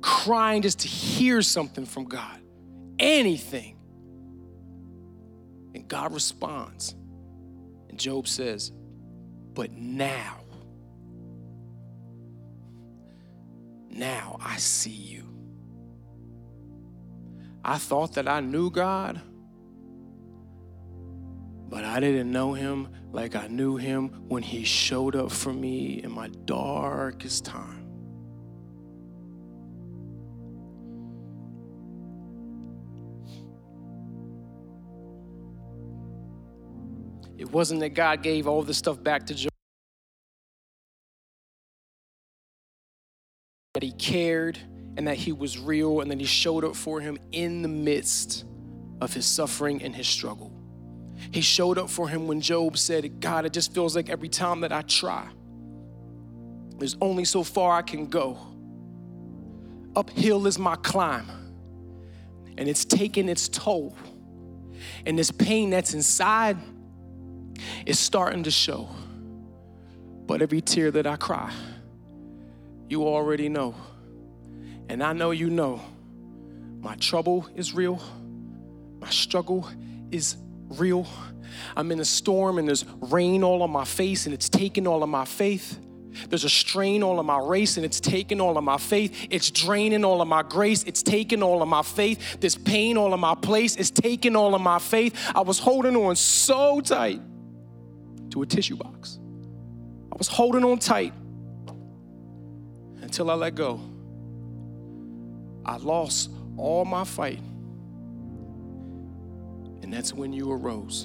crying 0.00 0.62
just 0.62 0.80
to 0.80 0.88
hear 0.88 1.42
something 1.42 1.86
from 1.86 2.04
God, 2.04 2.40
anything. 2.98 3.78
And 5.74 5.86
God 5.86 6.14
responds. 6.14 6.94
And 7.88 7.98
Job 7.98 8.26
says, 8.26 8.72
But 9.52 9.72
now, 9.72 10.40
Now 13.96 14.36
I 14.40 14.58
see 14.58 14.90
you. 14.90 15.24
I 17.64 17.78
thought 17.78 18.14
that 18.14 18.28
I 18.28 18.40
knew 18.40 18.70
God, 18.70 19.20
but 21.68 21.82
I 21.82 21.98
didn't 21.98 22.30
know 22.30 22.52
him 22.52 22.88
like 23.10 23.34
I 23.34 23.46
knew 23.46 23.76
him 23.76 24.08
when 24.28 24.42
he 24.42 24.64
showed 24.64 25.16
up 25.16 25.32
for 25.32 25.52
me 25.52 26.02
in 26.04 26.12
my 26.12 26.28
darkest 26.44 27.46
time. 27.46 27.75
It 37.46 37.52
wasn't 37.52 37.80
that 37.80 37.90
God 37.90 38.24
gave 38.24 38.48
all 38.48 38.62
this 38.62 38.76
stuff 38.76 39.00
back 39.00 39.26
to 39.26 39.34
Job. 39.34 39.50
that 43.74 43.82
he 43.82 43.92
cared 43.92 44.58
and 44.96 45.06
that 45.06 45.18
he 45.18 45.32
was 45.32 45.58
real 45.58 46.00
and 46.00 46.10
that 46.10 46.18
he 46.18 46.24
showed 46.24 46.64
up 46.64 46.74
for 46.74 46.98
him 46.98 47.18
in 47.30 47.60
the 47.60 47.68
midst 47.68 48.46
of 49.02 49.12
his 49.12 49.26
suffering 49.26 49.82
and 49.82 49.94
his 49.94 50.08
struggle. 50.08 50.50
He 51.30 51.42
showed 51.42 51.76
up 51.76 51.90
for 51.90 52.08
him 52.08 52.26
when 52.26 52.40
Job 52.40 52.78
said, 52.78 53.20
God, 53.20 53.44
it 53.44 53.52
just 53.52 53.74
feels 53.74 53.94
like 53.94 54.08
every 54.08 54.30
time 54.30 54.62
that 54.62 54.72
I 54.72 54.80
try, 54.80 55.28
there's 56.78 56.96
only 57.02 57.26
so 57.26 57.44
far 57.44 57.76
I 57.76 57.82
can 57.82 58.06
go. 58.06 58.38
Uphill 59.94 60.46
is 60.46 60.58
my 60.58 60.76
climb, 60.76 61.28
and 62.56 62.70
it's 62.70 62.86
taking 62.86 63.28
its 63.28 63.46
toll. 63.46 63.94
And 65.04 65.18
this 65.18 65.30
pain 65.30 65.68
that's 65.68 65.92
inside 65.92 66.56
is 67.84 67.98
starting 67.98 68.42
to 68.44 68.50
show. 68.50 68.88
But 70.26 70.42
every 70.42 70.60
tear 70.60 70.90
that 70.90 71.06
I 71.06 71.16
cry, 71.16 71.52
you 72.88 73.04
already 73.04 73.48
know. 73.48 73.74
And 74.88 75.02
I 75.02 75.12
know 75.12 75.30
you 75.30 75.50
know. 75.50 75.80
My 76.80 76.94
trouble 76.96 77.48
is 77.56 77.74
real. 77.74 78.00
My 79.00 79.10
struggle 79.10 79.68
is 80.10 80.36
real. 80.68 81.06
I'm 81.76 81.90
in 81.90 82.00
a 82.00 82.04
storm 82.04 82.58
and 82.58 82.68
there's 82.68 82.84
rain 83.00 83.42
all 83.42 83.62
on 83.62 83.70
my 83.70 83.84
face 83.84 84.26
and 84.26 84.34
it's 84.34 84.48
taking 84.48 84.86
all 84.86 85.02
of 85.02 85.08
my 85.08 85.24
faith. 85.24 85.78
There's 86.28 86.44
a 86.44 86.48
strain 86.48 87.02
all 87.02 87.20
of 87.20 87.26
my 87.26 87.38
race 87.38 87.76
and 87.76 87.84
it's 87.84 88.00
taking 88.00 88.40
all 88.40 88.56
of 88.56 88.64
my 88.64 88.78
faith. 88.78 89.26
It's 89.30 89.50
draining 89.50 90.04
all 90.04 90.22
of 90.22 90.28
my 90.28 90.42
grace. 90.42 90.82
It's 90.84 91.02
taking 91.02 91.42
all 91.42 91.62
of 91.62 91.68
my 91.68 91.82
faith. 91.82 92.40
This 92.40 92.56
pain 92.56 92.96
all 92.96 93.12
of 93.12 93.20
my 93.20 93.34
place. 93.34 93.76
It's 93.76 93.90
taking 93.90 94.34
all 94.34 94.54
of 94.54 94.60
my 94.60 94.78
faith. 94.78 95.14
I 95.34 95.40
was 95.40 95.58
holding 95.58 95.96
on 95.96 96.16
so 96.16 96.80
tight 96.80 97.20
to 98.36 98.42
a 98.42 98.46
tissue 98.46 98.76
box. 98.76 99.18
I 100.12 100.16
was 100.18 100.28
holding 100.28 100.62
on 100.62 100.78
tight 100.78 101.14
until 103.00 103.30
I 103.30 103.34
let 103.34 103.54
go. 103.54 103.80
I 105.64 105.78
lost 105.78 106.30
all 106.58 106.84
my 106.84 107.04
fight. 107.04 107.40
And 109.82 109.90
that's 109.90 110.12
when 110.12 110.34
you 110.34 110.52
arose. 110.52 111.04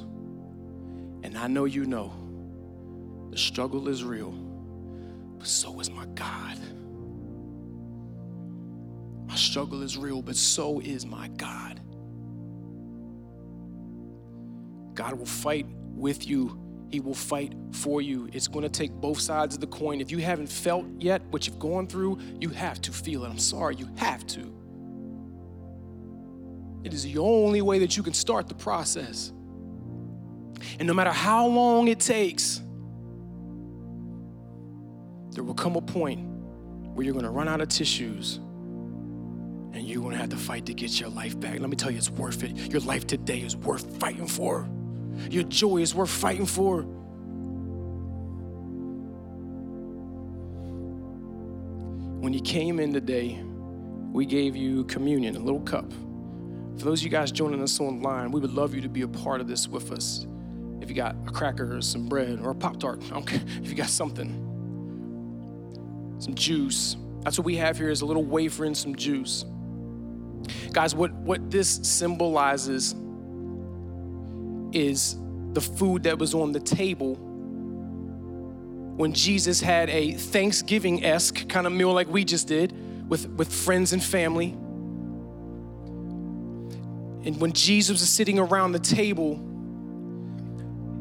And 1.24 1.38
I 1.38 1.48
know 1.48 1.63
you 1.63 1.86
know 1.86 2.12
the 3.32 3.38
struggle 3.38 3.88
is 3.88 4.04
real, 4.04 4.32
but 5.38 5.48
so 5.48 5.80
is 5.80 5.89
my 5.89 6.06
God. 6.08 6.58
My 9.26 9.36
struggle 9.38 9.84
is 9.84 9.98
real, 9.98 10.22
but 10.22 10.36
so 10.36 10.82
is 10.82 11.06
my 11.06 11.30
God. 11.30 11.80
God 14.96 15.13
will 15.13 15.26
fight 15.26 15.65
with 15.96 16.28
you 16.28 16.61
He 16.91 16.99
will 16.99 17.15
fight 17.15 17.54
for 17.71 18.01
you. 18.01 18.30
It's 18.34 18.47
going 18.47 18.63
to 18.63 18.69
take 18.69 18.91
both 18.91 19.19
sides 19.19 19.56
of 19.56 19.62
the 19.62 19.67
coin. 19.67 20.01
If 20.01 20.12
you 20.12 20.17
haven't 20.17 20.47
felt 20.47 20.86
yet 20.99 21.21
what 21.30 21.47
you've 21.47 21.60
gone 21.60 21.88
through, 21.88 22.19
you 22.39 22.49
have 22.49 22.82
to 22.82 22.91
feel 22.91 23.23
it. 23.23 23.30
I'm 23.30 23.39
sorry, 23.39 23.75
you 23.75 23.89
have 23.95 24.27
to. 24.27 24.54
It 26.84 26.93
is 26.93 27.04
the 27.04 27.17
only 27.17 27.62
way 27.62 27.80
that 27.80 27.95
you 27.95 28.04
can 28.04 28.13
start 28.13 28.47
the 28.49 28.56
process. 28.56 29.32
And 30.80 30.88
no 30.88 30.93
matter 30.93 31.12
how 31.12 31.47
long 31.47 31.88
it 31.88 31.99
takes, 31.99 32.62
there 35.32 35.43
will 35.43 35.54
come 35.54 35.75
a 35.77 35.82
point 35.82 36.27
where 36.93 37.06
you're 37.06 37.13
going 37.13 37.25
to 37.25 37.32
run 37.32 37.47
out 37.47 37.62
of 37.62 37.69
tissues 37.69 38.38
and 39.73 39.88
you're 39.88 40.01
going 40.01 40.12
to 40.12 40.17
have 40.17 40.30
to 40.30 40.38
fight 40.38 40.65
to 40.65 40.73
get 40.73 40.99
your 40.99 41.10
life 41.10 41.39
back. 41.39 41.60
Let 41.60 41.69
me 41.69 41.77
tell 41.77 41.89
you, 41.89 41.97
it's 41.97 42.10
worth 42.10 42.43
it. 42.43 42.58
Your 42.71 42.82
life 42.82 43.08
today 43.08 43.39
is 43.39 43.56
worth 43.56 43.97
fighting 43.97 44.27
for. 44.27 44.67
Your 45.30 45.43
joy 45.43 45.78
is 45.78 45.93
worth 45.93 46.10
fighting 46.10 46.45
for. 46.45 46.84
When 52.21 52.34
you 52.34 52.41
came 52.41 52.80
in 52.80 52.93
today, 52.93 53.41
we 54.12 54.26
gave 54.26 54.56
you 54.56 54.84
communion, 54.86 55.36
a 55.36 55.39
little 55.39 55.62
cup. 55.62 55.91
For 56.78 56.86
those 56.86 57.02
of 57.02 57.04
you 57.04 57.10
guys 57.10 57.32
joining 57.32 57.62
us 57.62 57.80
online, 57.80 58.32
we 58.32 58.39
would 58.39 58.54
love 58.54 58.74
you 58.74 58.82
to 58.82 58.89
be 58.89 59.02
a 59.02 59.08
part 59.08 59.41
of 59.41 59.47
this 59.47 59.67
with 59.67 59.91
us. 59.91 60.26
If 60.82 60.89
you 60.89 60.95
got 60.95 61.15
a 61.28 61.32
cracker 61.32 61.78
or 61.78 61.82
some 61.82 62.08
bread 62.08 62.39
or 62.41 62.52
a 62.52 62.56
Pop 62.56 62.80
Tart, 62.80 63.02
okay, 63.12 63.39
if 63.63 63.69
you 63.69 63.76
got 63.76 63.89
something, 63.89 64.30
some 66.19 66.36
juice. 66.36 66.97
That's 67.24 67.38
what 67.38 67.45
we 67.45 67.56
have 67.58 67.78
here 67.78 67.89
is 67.89 68.02
a 68.02 68.06
little 68.06 68.24
wafer 68.24 68.65
and 68.65 68.76
some 68.76 68.95
juice. 68.95 69.45
Guys, 70.71 70.95
what, 70.95 71.12
what 71.13 71.52
this 71.52 71.80
symbolizes 71.84 72.95
is 74.73 75.17
the 75.53 75.62
food 75.62 76.03
that 76.03 76.17
was 76.17 76.34
on 76.34 76.51
the 76.51 76.60
table 76.60 77.15
when 78.95 79.13
Jesus 79.13 79.60
had 79.62 79.89
a 79.89 80.13
Thanksgiving 80.13 81.03
esque 81.03 81.47
kind 81.49 81.65
of 81.65 81.73
meal 81.73 81.93
like 81.93 82.07
we 82.07 82.23
just 82.23 82.47
did 82.47 82.73
with, 83.10 83.27
with 83.29 83.51
friends 83.51 83.93
and 83.93 84.03
family. 84.03 84.51
And 87.23 87.39
when 87.39 87.53
Jesus 87.53 87.99
was 87.99 88.10
sitting 88.10 88.39
around 88.39 88.73
the 88.73 88.79
table, 88.79 89.36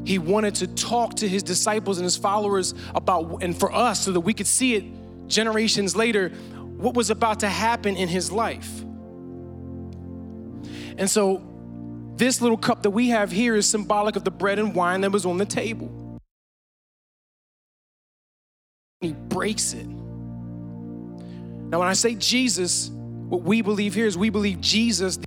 he 0.04 0.18
wanted 0.18 0.54
to 0.56 0.66
talk 0.66 1.16
to 1.16 1.28
his 1.28 1.42
disciples 1.42 1.98
and 1.98 2.04
his 2.04 2.16
followers 2.16 2.74
about, 2.94 3.42
and 3.42 3.58
for 3.58 3.72
us, 3.72 4.04
so 4.04 4.12
that 4.12 4.20
we 4.20 4.34
could 4.34 4.46
see 4.46 4.74
it 4.74 4.84
generations 5.28 5.94
later, 5.94 6.30
what 6.76 6.94
was 6.94 7.10
about 7.10 7.40
to 7.40 7.48
happen 7.48 7.96
in 7.96 8.08
his 8.08 8.32
life. 8.32 8.80
And 10.96 11.08
so, 11.08 11.42
this 12.20 12.42
little 12.42 12.58
cup 12.58 12.82
that 12.82 12.90
we 12.90 13.08
have 13.08 13.32
here 13.32 13.56
is 13.56 13.66
symbolic 13.66 14.14
of 14.14 14.24
the 14.24 14.30
bread 14.30 14.58
and 14.58 14.74
wine 14.74 15.00
that 15.00 15.10
was 15.10 15.24
on 15.24 15.38
the 15.38 15.46
table. 15.46 15.90
He 19.00 19.14
breaks 19.14 19.72
it. 19.72 19.86
Now, 19.86 21.78
when 21.78 21.88
I 21.88 21.94
say 21.94 22.14
Jesus, 22.14 22.90
what 22.90 23.42
we 23.42 23.62
believe 23.62 23.94
here 23.94 24.06
is 24.06 24.18
we 24.18 24.28
believe 24.28 24.60
Jesus, 24.60 25.18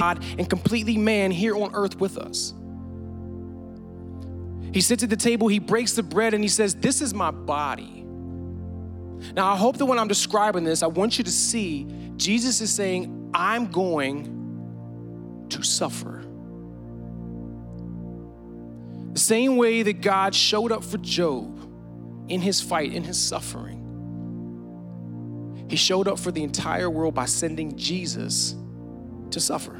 God, 0.00 0.24
and 0.36 0.50
completely 0.50 0.98
man 0.98 1.30
here 1.30 1.56
on 1.56 1.72
earth 1.76 2.00
with 2.00 2.18
us. 2.18 2.52
He 4.74 4.80
sits 4.80 5.04
at 5.04 5.10
the 5.10 5.16
table, 5.16 5.46
he 5.46 5.60
breaks 5.60 5.92
the 5.92 6.02
bread, 6.02 6.34
and 6.34 6.42
he 6.42 6.48
says, 6.48 6.74
This 6.74 7.00
is 7.00 7.14
my 7.14 7.30
body. 7.30 8.04
Now, 9.34 9.52
I 9.52 9.56
hope 9.56 9.76
that 9.78 9.86
when 9.86 9.98
I'm 9.98 10.08
describing 10.08 10.64
this, 10.64 10.82
I 10.82 10.88
want 10.88 11.18
you 11.18 11.24
to 11.24 11.30
see 11.30 11.86
Jesus 12.16 12.60
is 12.60 12.74
saying, 12.74 13.17
I'm 13.34 13.66
going 13.70 15.46
to 15.50 15.62
suffer. 15.62 16.24
The 19.12 19.20
same 19.20 19.56
way 19.56 19.82
that 19.82 20.00
God 20.00 20.34
showed 20.34 20.72
up 20.72 20.84
for 20.84 20.98
Job 20.98 21.58
in 22.28 22.40
his 22.40 22.60
fight, 22.60 22.92
in 22.92 23.04
his 23.04 23.18
suffering, 23.18 23.76
he 25.68 25.76
showed 25.76 26.08
up 26.08 26.18
for 26.18 26.30
the 26.30 26.42
entire 26.42 26.88
world 26.88 27.14
by 27.14 27.26
sending 27.26 27.76
Jesus 27.76 28.54
to 29.30 29.40
suffer. 29.40 29.78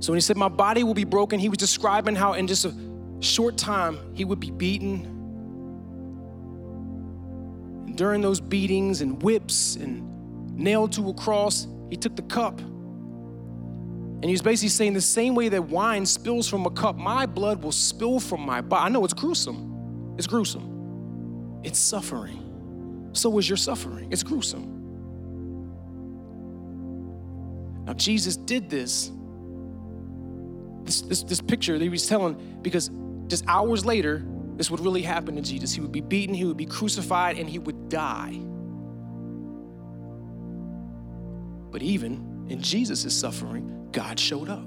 So 0.00 0.12
when 0.12 0.16
he 0.16 0.20
said, 0.22 0.36
My 0.36 0.48
body 0.48 0.82
will 0.82 0.94
be 0.94 1.04
broken, 1.04 1.38
he 1.38 1.48
was 1.48 1.58
describing 1.58 2.14
how 2.14 2.32
in 2.32 2.46
just 2.46 2.64
a 2.64 2.74
short 3.20 3.56
time 3.56 3.98
he 4.14 4.24
would 4.24 4.40
be 4.40 4.50
beaten. 4.50 5.04
And 7.86 7.96
during 7.96 8.22
those 8.22 8.40
beatings 8.40 9.02
and 9.02 9.22
whips 9.22 9.76
and 9.76 10.09
nailed 10.60 10.92
to 10.92 11.08
a 11.08 11.14
cross, 11.14 11.66
he 11.88 11.96
took 11.96 12.14
the 12.14 12.22
cup. 12.22 12.60
And 12.60 14.24
he 14.24 14.32
was 14.32 14.42
basically 14.42 14.68
saying 14.68 14.92
the 14.92 15.00
same 15.00 15.34
way 15.34 15.48
that 15.48 15.62
wine 15.62 16.04
spills 16.04 16.46
from 16.46 16.66
a 16.66 16.70
cup, 16.70 16.96
my 16.96 17.24
blood 17.24 17.62
will 17.62 17.72
spill 17.72 18.20
from 18.20 18.42
my 18.42 18.60
body. 18.60 18.84
I 18.84 18.88
know 18.90 19.04
it's 19.04 19.14
gruesome. 19.14 20.14
It's 20.18 20.26
gruesome. 20.26 21.60
It's 21.64 21.78
suffering. 21.78 23.10
So 23.12 23.38
is 23.38 23.48
your 23.48 23.56
suffering. 23.56 24.12
It's 24.12 24.22
gruesome. 24.22 24.76
Now, 27.86 27.94
Jesus 27.94 28.36
did 28.36 28.68
this. 28.68 29.10
This, 30.84 31.00
this, 31.02 31.22
this 31.22 31.40
picture 31.40 31.78
that 31.78 31.82
he 31.82 31.88
was 31.88 32.06
telling, 32.06 32.58
because 32.62 32.90
just 33.26 33.44
hours 33.46 33.84
later, 33.86 34.24
this 34.56 34.70
would 34.70 34.80
really 34.80 35.02
happen 35.02 35.36
to 35.36 35.42
Jesus. 35.42 35.72
He 35.72 35.80
would 35.80 35.92
be 35.92 36.00
beaten, 36.00 36.34
he 36.34 36.44
would 36.44 36.56
be 36.56 36.66
crucified, 36.66 37.38
and 37.38 37.48
he 37.48 37.58
would 37.58 37.88
die. 37.88 38.38
But 41.70 41.82
even 41.82 42.46
in 42.48 42.60
Jesus' 42.60 43.12
suffering, 43.14 43.88
God 43.92 44.18
showed 44.18 44.48
up. 44.48 44.64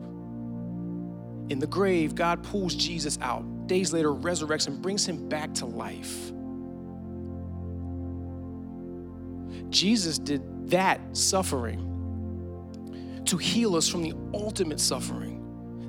In 1.50 1.60
the 1.60 1.68
grave, 1.68 2.16
God 2.16 2.44
pulls 2.44 2.74
Jesus 2.76 3.20
out. 3.22 3.68
Days 3.68 3.92
later, 3.92 4.10
resurrects 4.10 4.68
and 4.68 4.82
brings 4.82 5.06
him 5.06 5.28
back 5.28 5.54
to 5.56 5.66
life. 5.66 6.32
Jesus 9.70 10.20
did 10.20 10.70
that 10.70 11.02
suffering 11.16 11.90
to 13.26 13.38
heal 13.38 13.76
us 13.76 13.88
from 13.88 14.04
the 14.04 14.14
ultimate 14.34 14.80
suffering. 14.80 15.40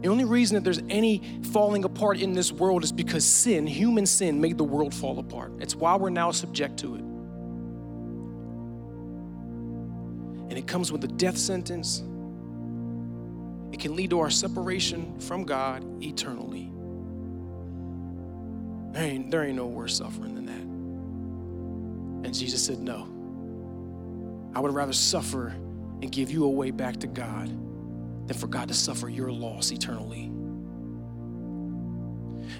The 0.03 0.09
only 0.09 0.24
reason 0.24 0.57
that 0.57 0.64
there's 0.64 0.83
any 0.90 1.22
falling 1.53 1.85
apart 1.85 2.20
in 2.20 2.33
this 2.33 2.53
world 2.53 2.85
is 2.85 2.92
because 2.92 3.24
sin, 3.24 3.66
human 3.66 4.07
sin, 4.07 4.40
made 4.40 4.59
the 4.59 4.64
world 4.64 4.92
fall 4.92 5.18
apart. 5.18 5.53
It's 5.61 5.74
why 5.74 5.96
we're 5.96 6.11
now 6.11 6.31
subject 6.31 6.79
to 6.81 6.96
it. 6.96 7.13
It 10.64 10.68
comes 10.68 10.90
with 10.90 11.05
a 11.05 11.09
death 11.09 11.37
sentence, 11.37 11.98
it 13.70 13.81
can 13.81 13.94
lead 13.94 14.09
to 14.11 14.20
our 14.20 14.31
separation 14.31 15.20
from 15.20 15.44
God 15.44 15.85
eternally. 16.03 16.72
There 18.92 19.03
ain't, 19.03 19.31
there 19.31 19.44
ain't 19.44 19.57
no 19.57 19.66
worse 19.66 19.98
suffering 19.98 20.35
than 20.35 20.46
that. 20.46 22.27
And 22.27 22.35
Jesus 22.35 22.64
said, 22.64 22.79
No. 22.79 23.11
I 24.55 24.61
would 24.61 24.72
rather 24.72 24.94
suffer 24.94 25.48
and 25.48 26.11
give 26.11 26.31
you 26.31 26.44
a 26.44 26.48
way 26.48 26.70
back 26.70 26.96
to 27.00 27.09
God 27.09 27.48
than 28.27 28.35
for 28.35 28.46
God 28.46 28.68
to 28.68 28.74
suffer 28.74 29.11
your 29.11 29.31
loss 29.31 29.70
eternally. 29.70 30.33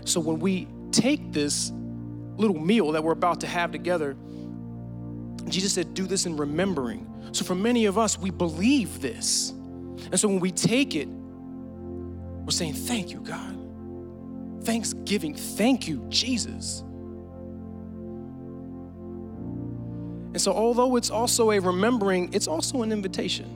So 0.05 0.21
when 0.21 0.41
we 0.41 0.69
take 0.93 1.33
this 1.33 1.73
little 2.37 2.61
meal 2.61 2.93
that 2.93 3.03
we're 3.03 3.13
about 3.13 3.41
to 3.41 3.47
have 3.47 3.73
together, 3.73 4.15
Jesus 5.51 5.73
said, 5.73 5.95
Do 5.95 6.07
this 6.07 6.27
in 6.27 6.37
remembering. 6.37 7.11
So 7.33 7.45
for 7.45 7.55
many 7.55 7.87
of 7.87 7.99
us, 7.99 8.19
we 8.19 8.31
believe 8.31 9.01
this. 9.01 9.51
And 9.51 10.19
so 10.19 10.29
when 10.29 10.41
we 10.41 10.51
take 10.51 10.95
it, 10.95 11.09
we're 11.09 12.51
saying, 12.51 12.75
Thank 12.75 13.11
you, 13.11 13.21
God. 13.21 13.61
Thanksgiving. 14.65 15.35
Thank 15.35 15.87
you, 15.89 16.07
Jesus. 16.09 16.81
And 20.35 20.41
so, 20.41 20.53
although 20.53 20.97
it's 20.97 21.11
also 21.11 21.53
a 21.53 21.61
remembering, 21.61 22.33
it's 22.33 22.49
also 22.49 22.83
an 22.83 22.91
invitation. 22.91 23.47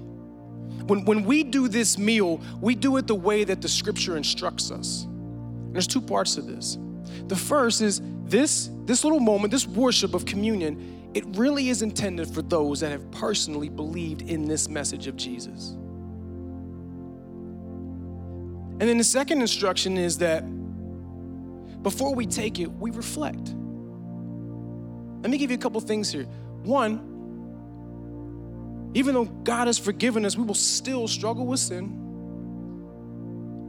When, 0.87 1.05
when 1.05 1.25
we 1.25 1.43
do 1.43 1.67
this 1.67 1.99
meal, 1.99 2.41
we 2.61 2.77
do 2.77 2.97
it 2.99 3.09
the 3.09 3.17
way 3.17 3.43
that 3.45 3.61
the 3.61 3.69
scripture 3.69 4.17
instructs 4.17 4.71
us. 4.71 5.05
And 5.05 5.75
there's 5.75 5.89
two 5.89 6.01
parts 6.01 6.37
to 6.37 6.43
this. 6.43 6.79
The 7.27 7.35
first 7.37 7.81
is 7.81 8.01
this, 8.25 8.71
this 8.85 9.03
little 9.03 9.19
moment, 9.19 9.51
this 9.51 9.67
worship 9.67 10.15
of 10.15 10.25
communion 10.25 10.98
it 11.19 11.25
really 11.37 11.69
is 11.69 11.83
intended 11.83 12.33
for 12.33 12.43
those 12.43 12.79
that 12.79 12.93
have 12.93 13.11
personally 13.11 13.69
believed 13.69 14.23
in 14.23 14.47
this 14.47 14.69
message 14.69 15.09
of 15.09 15.17
Jesus. 15.17 15.71
And 18.81 18.83
then 18.83 18.99
the 18.99 19.05
second 19.05 19.41
instruction 19.41 19.99
is 19.99 20.19
that 20.19 20.43
before 21.83 22.15
we 22.15 22.25
take 22.25 22.61
it, 22.61 22.71
we 22.71 22.93
reflect. 22.93 23.53
Let 25.23 25.29
me 25.29 25.39
give 25.39 25.51
you 25.51 25.57
a 25.57 25.61
couple 25.61 25.81
things 25.81 26.13
here. 26.13 26.23
One, 26.63 27.01
even 28.95 29.13
though 29.13 29.25
God 29.25 29.67
has 29.67 29.77
forgiven 29.77 30.25
us, 30.25 30.37
we 30.37 30.45
will 30.45 30.55
still 30.55 31.09
struggle 31.09 31.49
with 31.49 31.59
sin. 31.59 31.87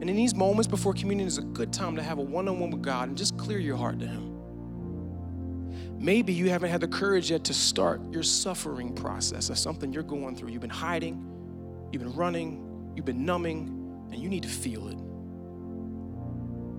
And 0.02 0.08
in 0.08 0.16
these 0.16 0.36
moments 0.36 0.68
before 0.68 0.94
communion 0.94 1.28
is 1.28 1.40
a 1.40 1.42
good 1.42 1.74
time 1.74 1.96
to 1.96 2.04
have 2.04 2.20
a 2.20 2.22
one 2.22 2.48
on 2.48 2.60
one 2.60 2.70
with 2.70 2.84
God 2.84 3.08
and 3.08 3.18
just 3.18 3.40
clear 3.40 3.58
your 3.58 3.76
heart 3.76 3.98
to 4.02 4.06
Him. 4.06 4.39
Maybe 6.00 6.32
you 6.32 6.50
haven't 6.50 6.70
had 6.70 6.80
the 6.80 6.88
courage 6.88 7.30
yet 7.30 7.44
to 7.46 7.54
start 7.54 8.00
your 8.14 8.24
suffering 8.24 8.96
process. 8.96 9.50
That's 9.50 9.60
something 9.60 9.92
you're 9.92 10.02
going 10.02 10.38
through. 10.38 10.50
You've 10.50 10.62
been 10.62 10.70
hiding, 10.70 11.22
you've 11.92 12.02
been 12.02 12.14
running, 12.14 12.94
you've 12.96 13.06
been 13.06 13.26
numbing, 13.26 14.08
and 14.10 14.22
you 14.22 14.30
need 14.30 14.44
to 14.44 14.50
feel 14.50 14.88
it. 14.88 14.98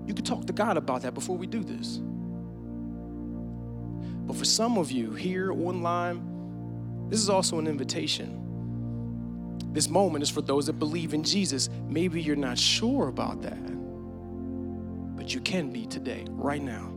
You 0.07 0.15
could 0.15 0.25
talk 0.25 0.47
to 0.47 0.53
God 0.53 0.75
about 0.75 1.03
that 1.03 1.13
before 1.13 1.37
we 1.37 1.45
do 1.45 1.63
this. 1.63 1.99
But 4.25 4.35
for 4.35 4.45
some 4.45 4.79
of 4.79 4.91
you 4.91 5.11
here 5.11 5.51
online, 5.51 7.07
this 7.09 7.19
is 7.19 7.29
also 7.29 7.59
an 7.59 7.67
invitation. 7.67 8.39
This 9.71 9.87
moment 9.87 10.23
is 10.23 10.31
for 10.31 10.41
those 10.41 10.65
that 10.65 10.79
believe 10.79 11.13
in 11.13 11.23
Jesus. 11.23 11.69
Maybe 11.87 12.19
you're 12.21 12.35
not 12.35 12.57
sure 12.57 13.07
about 13.07 13.43
that, 13.43 13.63
but 15.15 15.33
you 15.33 15.41
can 15.41 15.71
be 15.71 15.85
today, 15.85 16.25
right 16.29 16.61
now. 16.61 16.90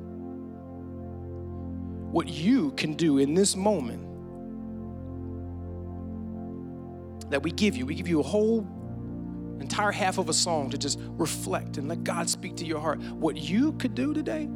What 2.14 2.28
you 2.28 2.70
can 2.76 2.94
do 2.94 3.18
in 3.18 3.34
this 3.34 3.56
moment 3.56 4.00
that 7.28 7.42
we 7.42 7.50
give 7.50 7.76
you, 7.76 7.86
we 7.86 7.96
give 7.96 8.06
you 8.06 8.20
a 8.20 8.22
whole 8.22 8.64
entire 9.58 9.90
half 9.90 10.18
of 10.18 10.28
a 10.28 10.32
song 10.32 10.70
to 10.70 10.78
just 10.78 11.00
reflect 11.02 11.76
and 11.76 11.88
let 11.88 12.04
God 12.04 12.30
speak 12.30 12.54
to 12.58 12.64
your 12.64 12.78
heart. 12.78 13.00
What 13.00 13.36
you 13.36 13.72
could 13.72 13.96
do 13.96 14.14
today 14.14 14.48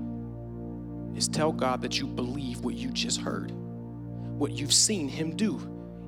is 1.16 1.26
tell 1.26 1.50
God 1.50 1.82
that 1.82 1.98
you 1.98 2.06
believe 2.06 2.60
what 2.60 2.76
you 2.76 2.92
just 2.92 3.20
heard, 3.20 3.50
what 3.50 4.52
you've 4.52 4.72
seen 4.72 5.08
Him 5.08 5.34
do 5.34 5.58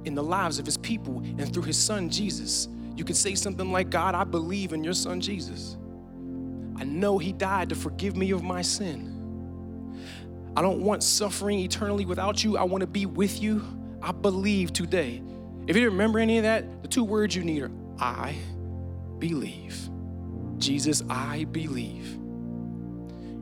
in 0.05 0.15
the 0.15 0.23
lives 0.23 0.61
of 0.61 0.67
His 0.67 0.77
people 0.77 1.19
and 1.19 1.53
through 1.53 1.65
His 1.65 1.77
Son 1.77 2.09
Jesus. 2.09 2.69
You 2.95 3.03
could 3.05 3.17
say 3.17 3.35
something 3.35 3.73
like, 3.73 3.91
God, 3.91 4.15
I 4.15 4.23
believe 4.23 4.73
in 4.73 4.85
your 4.85 4.95
Son 4.95 5.21
Jesus. 5.21 5.77
I 6.77 6.85
know 6.85 7.19
He 7.19 7.33
died 7.33 7.71
to 7.71 7.75
forgive 7.75 8.17
me 8.17 8.31
of 8.31 8.45
my 8.45 8.63
sin. 8.63 9.10
I 10.57 10.63
don't 10.63 10.83
want 10.83 11.03
suffering 11.03 11.61
eternally 11.61 12.05
without 12.05 12.43
you. 12.43 12.57
I 12.57 12.65
want 12.65 12.81
to 12.83 12.87
be 12.87 13.07
with 13.07 13.43
you. 13.43 13.63
I 14.03 14.13
believe 14.13 14.73
today. 14.73 15.23
If 15.67 15.77
you 15.77 15.85
remember 15.85 16.19
any 16.19 16.39
of 16.39 16.45
that, 16.45 16.83
the 16.83 16.89
two 16.89 17.05
words 17.05 17.37
you 17.37 17.45
need 17.45 17.63
are 17.63 17.71
I 17.99 18.35
believe. 19.19 19.89
Jesus, 20.59 21.03
I 21.09 21.45
believe. 21.45 22.19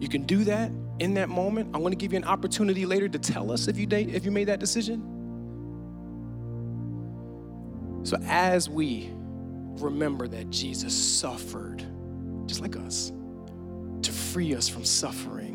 You 0.01 0.09
can 0.09 0.23
do 0.23 0.45
that 0.45 0.71
in 0.99 1.15
that 1.15 1.29
moment. 1.29 1.71
I'm 1.75 1.81
going 1.81 1.93
to 1.93 1.97
give 1.97 2.13
you 2.13 2.19
an 2.19 2.25
opportunity 2.25 2.87
later 2.87 3.09
to 3.09 3.19
tell 3.19 3.51
us 3.51 3.69
if 3.69 3.79
you 3.79 3.87
date, 3.87 4.11
if 4.11 4.25
you 4.25 4.31
made 4.31 4.49
that 4.49 4.61
decision. 4.61 5.15
So 8.05 8.17
as 8.27 8.69
we 8.69 9.11
remember 9.81 10.29
that 10.29 10.51
Jesus 10.51 10.95
suffered 10.95 11.85
just 12.47 12.61
like 12.61 12.77
us 12.77 13.13
to 14.03 14.13
free 14.13 14.55
us 14.55 14.69
from 14.69 14.85
suffering, 14.85 15.48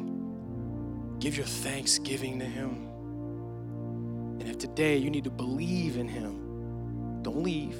give 1.23 1.37
your 1.37 1.45
thanksgiving 1.45 2.37
to 2.37 2.43
him. 2.43 2.89
And 4.41 4.49
if 4.49 4.57
today 4.57 4.97
you 4.97 5.09
need 5.09 5.23
to 5.23 5.29
believe 5.29 5.95
in 5.95 6.05
him, 6.05 7.21
don't 7.21 7.41
leave, 7.41 7.77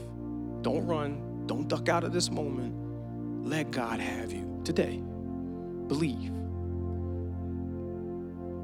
don't 0.62 0.88
run, 0.88 1.46
don't 1.46 1.68
duck 1.68 1.90
out 1.90 2.06
of 2.06 2.14
this 2.14 2.32
moment. 2.32 3.46
Let 3.46 3.70
God 3.70 4.00
have 4.00 4.32
you 4.32 4.62
today. 4.64 5.04
Believe. 5.88 6.32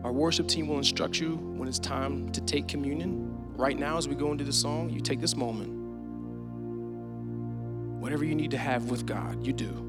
Our 0.05 0.13
worship 0.13 0.47
team 0.47 0.69
will 0.69 0.77
instruct 0.77 1.19
you 1.19 1.35
when 1.35 1.67
it's 1.67 1.79
time 1.79 2.31
to 2.31 2.39
take 2.39 2.69
communion. 2.69 3.35
Right 3.57 3.77
now, 3.77 3.97
as 3.97 4.07
we 4.07 4.15
go 4.15 4.31
into 4.31 4.45
the 4.45 4.53
song, 4.53 4.89
you 4.89 5.01
take 5.01 5.19
this 5.19 5.35
moment. 5.35 5.73
Whatever 7.99 8.23
you 8.23 8.33
need 8.33 8.51
to 8.51 8.57
have 8.57 8.89
with 8.89 9.05
God, 9.05 9.45
you 9.45 9.51
do. 9.51 9.88